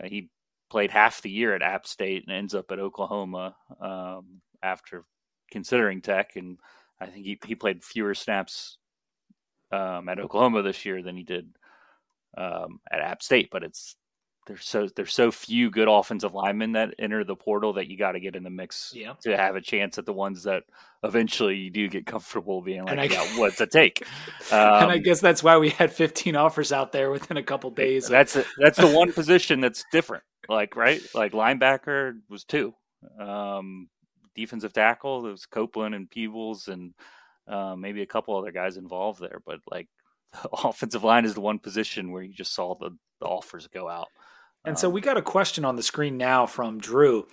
[0.00, 0.28] uh, he
[0.70, 5.04] played half the year at App State and ends up at Oklahoma um, after
[5.52, 6.58] considering Tech, and
[7.00, 8.78] I think he he played fewer snaps
[9.70, 11.48] um, at Oklahoma this year than he did
[12.36, 13.50] um, at App State.
[13.52, 13.96] But it's
[14.46, 18.12] there's so there's so few good offensive linemen that enter the portal that you got
[18.12, 19.12] to get in the mix yeah.
[19.22, 20.64] to have a chance at the ones that
[21.04, 24.02] eventually you do get comfortable being like, I, yeah, what's it take?
[24.50, 27.42] Um, and I um, guess that's why we had 15 offers out there within a
[27.42, 28.08] couple days.
[28.08, 30.24] That's a, that's the one position that's different.
[30.48, 32.74] Like right, like linebacker was two.
[33.20, 33.88] Um,
[34.34, 35.22] defensive tackle.
[35.22, 36.94] There was Copeland and Peoples and
[37.48, 39.40] uh, maybe a couple other guys involved there.
[39.44, 39.88] But like
[40.42, 43.88] the offensive line is the one position where you just saw the, the offers go
[43.88, 44.08] out.
[44.64, 47.26] And um, so we got a question on the screen now from Drew.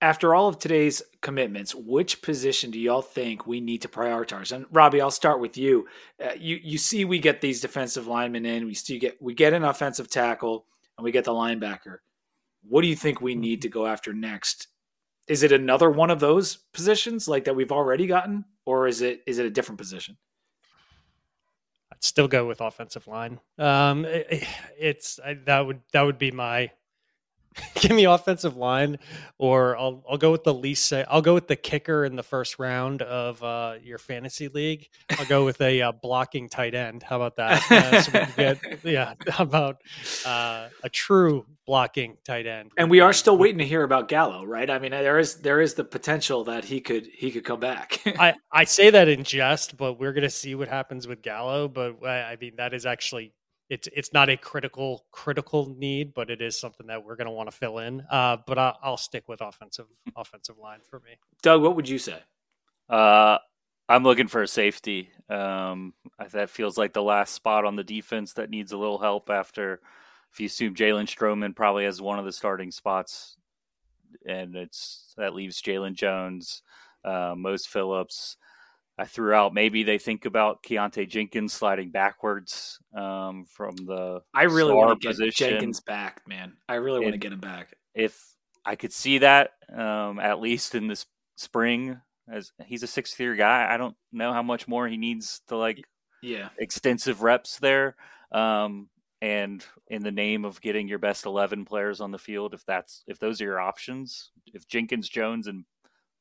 [0.00, 4.52] After all of today's commitments, which position do y'all think we need to prioritize?
[4.52, 5.88] And Robbie, I'll start with you.
[6.24, 8.66] Uh, you you see, we get these defensive linemen in.
[8.66, 11.96] We still get we get an offensive tackle, and we get the linebacker.
[12.62, 14.68] What do you think we need to go after next
[15.28, 19.22] is it another one of those positions like that we've already gotten, or is it
[19.26, 20.16] is it a different position?
[21.92, 23.40] I'd still go with offensive line.
[23.58, 24.46] Um, it,
[24.78, 26.70] it's I, that would that would be my
[27.74, 28.98] give me offensive line,
[29.38, 30.92] or I'll I'll go with the least.
[30.92, 34.88] I'll go with the kicker in the first round of uh, your fantasy league.
[35.10, 37.02] I'll go with a uh, blocking tight end.
[37.02, 37.70] How about that?
[37.70, 39.82] Uh, so get, yeah, how about
[40.26, 42.72] uh, a true blocking tight end?
[42.76, 44.68] And we are still waiting to hear about Gallo, right?
[44.68, 48.00] I mean, there is there is the potential that he could he could come back.
[48.06, 51.68] I I say that in jest, but we're gonna see what happens with Gallo.
[51.68, 53.32] But I mean, that is actually
[53.68, 57.32] it's it's not a critical critical need, but it is something that we're going to
[57.32, 58.02] want to fill in.
[58.10, 61.18] Uh, but I'll, I'll, stick with offensive offensive line for me.
[61.42, 62.18] Doug, what would you say?
[62.88, 63.38] Uh,
[63.88, 65.10] I'm looking for a safety.
[65.28, 65.92] Um,
[66.32, 69.80] that feels like the last spot on the defense that needs a little help after.
[70.32, 73.36] If you assume Jalen Stroman probably has one of the starting spots,
[74.26, 76.62] and it's that leaves Jalen Jones,
[77.04, 78.36] uh, Mose Phillips.
[78.98, 84.44] I threw out maybe they think about Keonta Jenkins sliding backwards um, from the I
[84.44, 85.34] really want to get.
[85.34, 86.54] Jenkins back, man.
[86.68, 87.74] I really want to get him back.
[87.94, 88.20] If
[88.64, 93.36] I could see that um, at least in this spring, as he's a sixth year
[93.36, 95.84] guy, I don't know how much more he needs to like
[96.22, 97.94] yeah extensive reps there.
[98.32, 98.88] Um,
[99.20, 103.02] and in the name of getting your best eleven players on the field, if that's
[103.06, 105.64] if those are your options, if Jenkins, Jones, and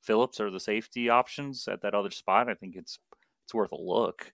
[0.07, 2.97] Phillips are the safety options at that other spot, I think it's
[3.43, 4.31] it's worth a look.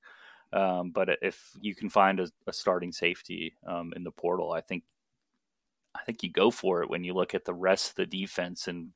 [0.53, 4.61] Um, but if you can find a, a starting safety um, in the portal, I
[4.61, 4.83] think
[5.95, 8.67] I think you go for it when you look at the rest of the defense
[8.67, 8.89] and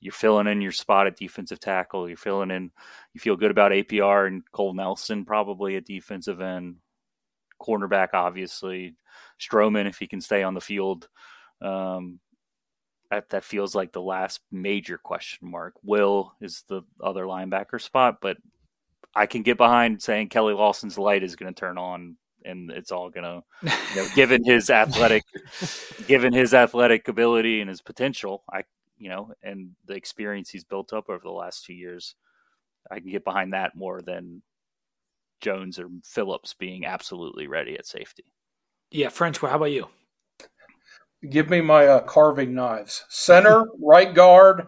[0.00, 2.08] you're filling in your spot at defensive tackle.
[2.08, 2.70] You're filling in.
[3.12, 6.76] You feel good about APR and Cole Nelson probably at defensive end,
[7.60, 8.94] cornerback obviously,
[9.40, 11.08] Stroman if he can stay on the field.
[11.60, 12.20] Um,
[13.14, 15.74] that, that feels like the last major question mark.
[15.82, 18.36] Will is the other linebacker spot, but
[19.14, 22.90] I can get behind saying Keli Lawson's light is going to turn on and it's
[22.90, 25.22] all going to, you know, given his athletic,
[26.08, 28.64] given his athletic ability and his potential, I,
[28.98, 32.16] you know, and the experience he's built up over the last two years,
[32.90, 34.42] I can get behind that more than
[35.40, 38.24] Jones or Phillips being absolutely ready at safety.
[38.90, 39.38] Yeah, French.
[39.38, 39.88] How about you?
[41.28, 43.04] Give me my uh, carving knives.
[43.08, 44.66] Center, right guard,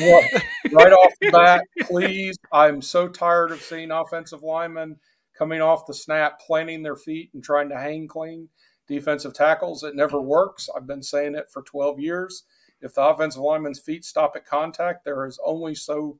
[0.00, 2.36] right off the bat, please.
[2.52, 4.96] I'm so tired of seeing offensive linemen
[5.38, 8.48] coming off the snap, planting their feet and trying to hang clean
[8.86, 9.82] defensive tackles.
[9.82, 10.68] It never works.
[10.74, 12.44] I've been saying it for 12 years.
[12.80, 16.18] If the offensive lineman's feet stop at contact, there is only so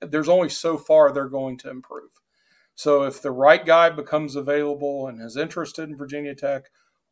[0.00, 2.10] there's only so far they're going to improve.
[2.74, 6.64] So if the right guy becomes available and is interested in Virginia Tech,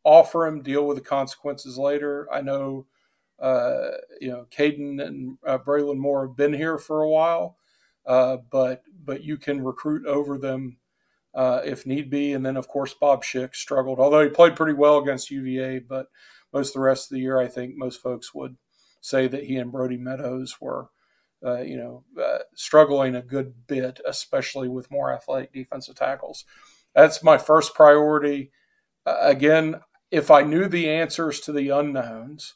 [0.03, 2.27] offer him, deal with the consequences later.
[2.31, 2.85] I know,
[3.39, 7.57] uh, you know, Caden and uh, Braelin Moore have been here for a while,
[8.05, 10.77] uh, but but you can recruit over them
[11.33, 12.33] uh, if need be.
[12.33, 15.79] And then, of course, Bob Schick struggled, although he played pretty well against UVA.
[15.79, 16.07] But
[16.53, 18.57] most of the rest of the year, I think most folks would
[19.01, 20.89] say that he and Brody Meadows were.
[21.41, 26.43] Uh, you know, uh, struggling a good bit, especially with more athletic defensive tackles.
[26.93, 28.51] That's my first priority.
[29.05, 29.79] again,
[30.11, 32.55] if I knew the answers to the unknowns,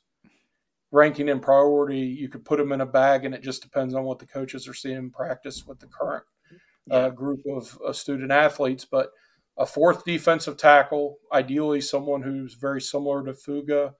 [0.91, 4.03] ranking in priority, you could put them in a bag, and it just depends on
[4.03, 6.23] what the coaches are seeing in practice with the current
[6.91, 8.85] uh, group of, of student athletes.
[8.85, 9.11] But
[9.57, 13.93] a fourth defensive tackle, ideally someone who's very similar to Fuga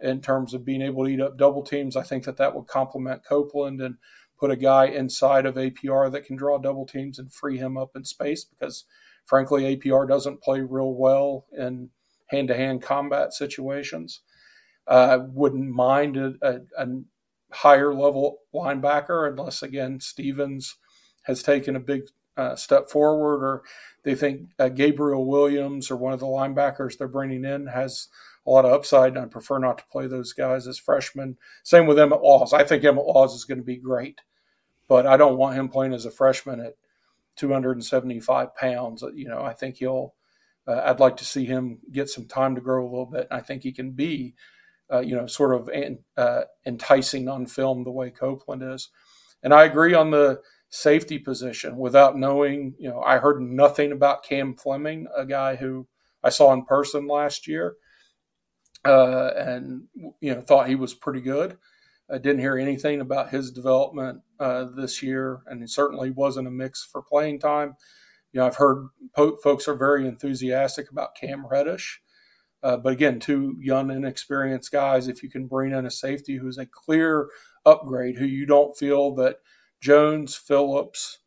[0.00, 1.96] in terms of being able to eat up double teams.
[1.96, 3.96] I think that that would complement Copeland and
[4.38, 7.90] put a guy inside of APR that can draw double teams and free him up
[7.96, 8.84] in space because,
[9.24, 11.90] frankly, APR doesn't play real well in
[12.26, 14.20] hand to hand combat situations.
[14.86, 16.86] Uh, wouldn't mind a, a, a,
[17.52, 20.76] higher level linebacker unless, again, Stevens
[21.22, 22.02] has taken a big
[22.36, 23.62] uh, step forward or
[24.02, 28.08] they think uh, Gabriel Williams or one of the linebackers they're bringing in has
[28.46, 31.36] a lot of upside, and I prefer not to play those guys as freshmen.
[31.64, 32.52] Same with Emmett Laws.
[32.52, 34.20] I think Emmett Laws is going to be great,
[34.86, 36.74] but I don't want him playing as a freshman at
[37.34, 39.02] 275 pounds.
[39.14, 40.14] You know, I think he'll.
[40.66, 43.28] Uh, I'd like to see him get some time to grow a little bit.
[43.30, 44.34] I think he can be,
[44.92, 48.90] uh, you know, sort of an, uh, enticing on film the way Copeland is.
[49.42, 52.74] And I agree on the safety position without knowing.
[52.78, 55.86] You know, I heard nothing about Cam Fleming, a guy who
[56.24, 57.76] I saw in person last year
[58.86, 59.82] uh, and
[60.20, 61.56] you know thought he was pretty good.
[62.10, 66.52] I didn't hear anything about his development uh, this year, and he certainly wasn't a
[66.52, 67.74] mix for playing time.
[68.36, 72.02] You know, I've heard po- folks are very enthusiastic about Cam Reddish,
[72.62, 75.08] uh, but again, two young, inexperienced guys.
[75.08, 77.30] If you can bring in a safety who's a clear
[77.64, 79.36] upgrade, who you don't feel that
[79.80, 81.20] Jones, Phillips,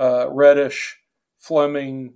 [0.00, 0.98] uh, Reddish,
[1.36, 2.14] Fleming,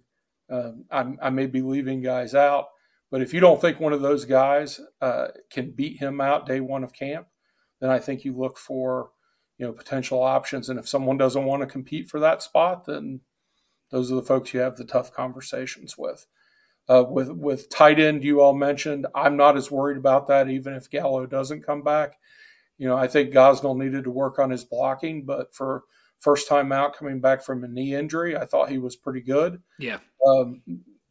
[0.48, 2.66] um, I, I may be leaving guys out
[3.10, 6.60] but if you don't think one of those guys uh, can beat him out day
[6.60, 7.26] one of camp,
[7.80, 9.10] then I think you look for
[9.58, 10.68] you know potential options.
[10.68, 13.20] And if someone doesn't want to compete for that spot, then
[13.90, 16.26] those are the folks you have the tough conversations with.
[16.88, 20.74] Uh, with with tight end, you all mentioned, I'm not as worried about that, even
[20.74, 22.18] if Gallo doesn't come back.
[22.78, 25.84] You know, I think Gosnell needed to work on his blocking, but for
[26.18, 29.62] first time out coming back from a knee injury, I thought he was pretty good.
[29.78, 29.98] Yeah.
[30.26, 30.62] Um,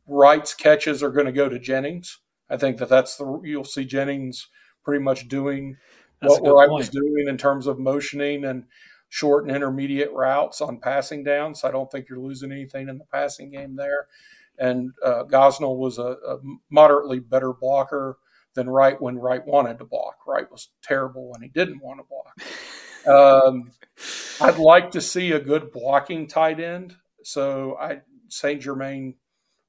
[0.08, 2.20] Wright's catches are going to go to Jennings.
[2.50, 4.48] I think that that's the you'll see Jennings
[4.84, 5.78] pretty much doing
[6.22, 8.66] that's what Wright was doing in terms of motioning and
[9.10, 11.64] short and intermediate routes on passing downs.
[11.64, 14.07] I don't think you're losing anything in the passing game there.
[14.57, 16.39] And uh, Gosnell was a, a,
[16.70, 18.18] moderately better blocker
[18.53, 20.18] than Wright when Wright wanted to block.
[20.28, 22.36] Wright was terrible when he didn't want to block.
[23.07, 23.72] Um,
[24.41, 26.95] I'd like to see a good blocking tight end.
[27.24, 29.16] So I Saint Germain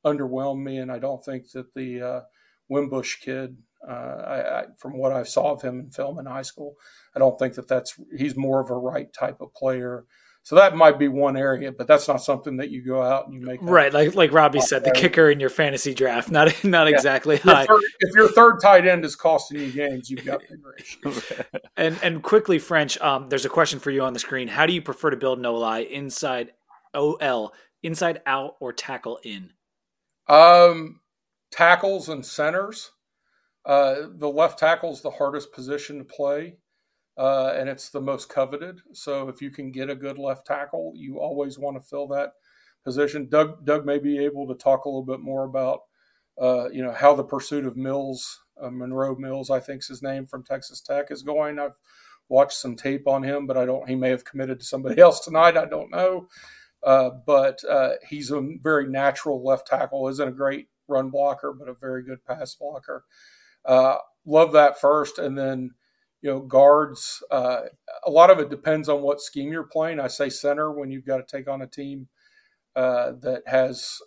[0.04, 2.20] underwhelmed me, and I don't think that the uh,
[2.68, 3.56] Wimbush kid,
[3.86, 6.76] uh, I, I, from what I saw of him in film in high school,
[7.14, 10.04] I don't think that that's he's more of a right type of player.
[10.42, 13.34] So that might be one area, but that's not something that you go out and
[13.34, 13.92] you make right.
[13.92, 16.94] Like like Robbie said, the kicker in your fantasy draft, not not yeah.
[16.94, 17.66] exactly if high.
[17.66, 21.32] Third, if your third tight end is costing you games, you've got bigger issues.
[21.76, 22.98] and and quickly, French.
[23.00, 24.48] Um, there's a question for you on the screen.
[24.48, 26.52] How do you prefer to build no lie inside
[26.94, 27.52] OL,
[27.82, 29.52] inside out, or tackle in?
[30.26, 31.00] Um,
[31.50, 32.90] tackles and centers.
[33.64, 36.56] Uh, the left tackle is the hardest position to play,
[37.18, 38.80] uh, and it's the most coveted.
[38.92, 42.32] So if you can get a good left tackle, you always want to fill that
[42.84, 43.28] position.
[43.28, 45.80] Doug Doug may be able to talk a little bit more about
[46.40, 50.02] uh, you know how the pursuit of Mills, uh, Monroe Mills, I think is his
[50.02, 51.58] name from Texas Tech, is going.
[51.58, 51.78] I've
[52.30, 53.88] watched some tape on him, but I don't.
[53.88, 55.56] He may have committed to somebody else tonight.
[55.58, 56.28] I don't know.
[56.82, 57.60] Uh, but
[58.08, 60.08] he's a very natural left tackle.
[60.08, 63.04] Isn't a great run blocker, but a very good pass blocker.
[63.64, 63.96] Uh,
[64.26, 65.70] love that first, and then
[66.22, 67.22] you know guards.
[67.30, 67.62] Uh,
[68.06, 70.00] a lot of it depends on what scheme you're playing.
[70.00, 72.08] I say center when you've got to take on a team
[72.76, 73.98] uh, that has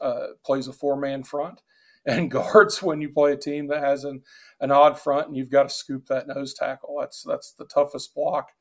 [0.46, 1.62] plays a four man front,
[2.06, 4.22] and guards when you play a team that has an
[4.60, 6.98] an odd front and you've got to scoop that nose tackle.
[7.00, 8.52] That's that's the toughest block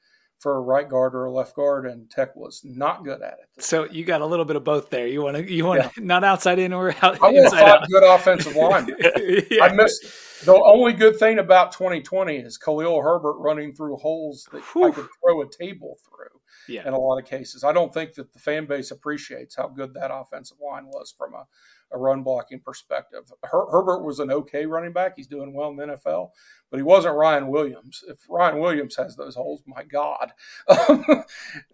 [0.42, 3.62] for a right guard or a left guard, and Tech was not good at it.
[3.62, 5.06] So you got a little bit of both there.
[5.06, 5.90] You want to you want yeah.
[5.98, 7.88] not outside in or out, I inside out.
[7.88, 8.88] Good offensive line.
[9.50, 9.64] yeah.
[9.64, 14.62] I missed the only good thing about 2020 is Khalil Herbert running through holes that
[14.62, 14.86] Whew.
[14.86, 16.40] I could throw a table through.
[16.68, 16.86] Yeah.
[16.86, 19.94] In a lot of cases, I don't think that the fan base appreciates how good
[19.94, 21.44] that offensive line was from a
[21.92, 23.32] a run blocking perspective.
[23.44, 25.14] Her- Herbert was an okay running back.
[25.16, 26.30] He's doing well in the NFL,
[26.70, 28.02] but he wasn't Ryan Williams.
[28.08, 30.32] If Ryan Williams has those holes, my God.
[30.88, 31.24] Um,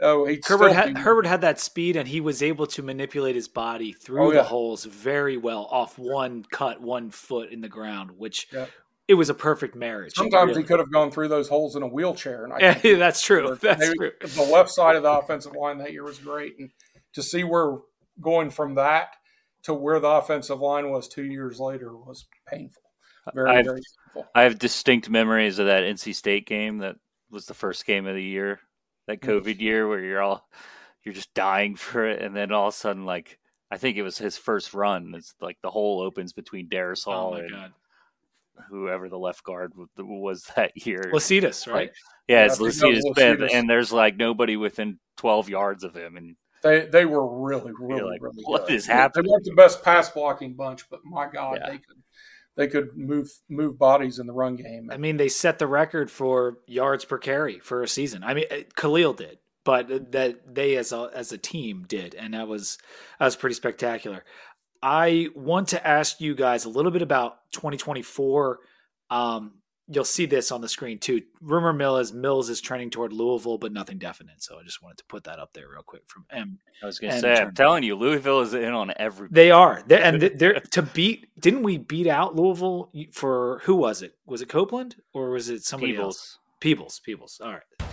[0.01, 1.01] oh, Herbert, had, be...
[1.01, 4.39] Herbert had that speed and he was able to manipulate his body through oh, yeah.
[4.39, 8.49] the holes very well off one cut, one foot in the ground, which.
[8.53, 8.67] Yeah.
[9.07, 10.13] It was a perfect marriage.
[10.15, 10.61] Sometimes really.
[10.61, 12.45] he could have gone through those holes in a wheelchair.
[12.45, 13.57] And I yeah, that's true.
[13.59, 14.11] That's true.
[14.21, 16.71] The left side of the offensive line that year was great, and
[17.15, 17.79] to see where
[18.21, 19.17] going from that
[19.65, 22.83] to where the offensive line was two years later was painful.
[23.35, 24.31] Very, I've- very simple.
[24.35, 26.97] I have distinct memories of that NC State game that
[27.31, 28.61] was the first game of the year,
[29.07, 29.21] that.
[29.21, 30.49] COVID year where you're all
[31.05, 33.39] you're just dying for it, and then all of a sudden, like
[33.71, 35.13] I think it was his first run.
[35.15, 37.73] It's like the hole opens between Oh Darrisaw my and god,
[38.71, 41.11] whoever the left guard was that year.
[41.13, 41.91] Lecitus, right?
[42.29, 43.55] yeah, Yeah, it's I think that Lucius was Smith, Lucius.
[43.55, 48.03] and there's like nobody within 12 yards of him, and They they were really, really,
[48.03, 48.75] like, really "What good.
[48.77, 51.71] is They- happening?" They weren't the best pass blocking bunch, but my God, Yeah.
[51.71, 52.03] they could
[52.57, 54.91] they could move move bodies in the run game.
[54.93, 58.25] I mean, they set the record for yards per carry for a season.
[58.25, 62.35] I mean, uh, Khalil did, but that they as a as a team did, and
[62.35, 62.79] that was
[63.21, 64.25] that was pretty spectacular.
[64.83, 68.59] I want to ask you guys a little bit about 2024.
[69.11, 69.55] Um,
[69.89, 71.23] you'll see this on the screen too.
[71.41, 74.43] Rumor mill is Mills is trending toward Louisville, but nothing definite.
[74.43, 76.59] So I just wanted to put that up there real quick from M.
[76.83, 79.29] I was going to say, I'm telling you, Louisville is in on every.
[79.31, 81.29] They are, they're, and they're to beat.
[81.41, 84.17] Didn't we beat out Louisville for who was it?
[84.27, 86.39] Was it Copeland or was it somebody else?
[86.61, 87.01] Peebles.
[87.01, 87.41] Peebles, Peebles.
[87.43, 87.88] All right.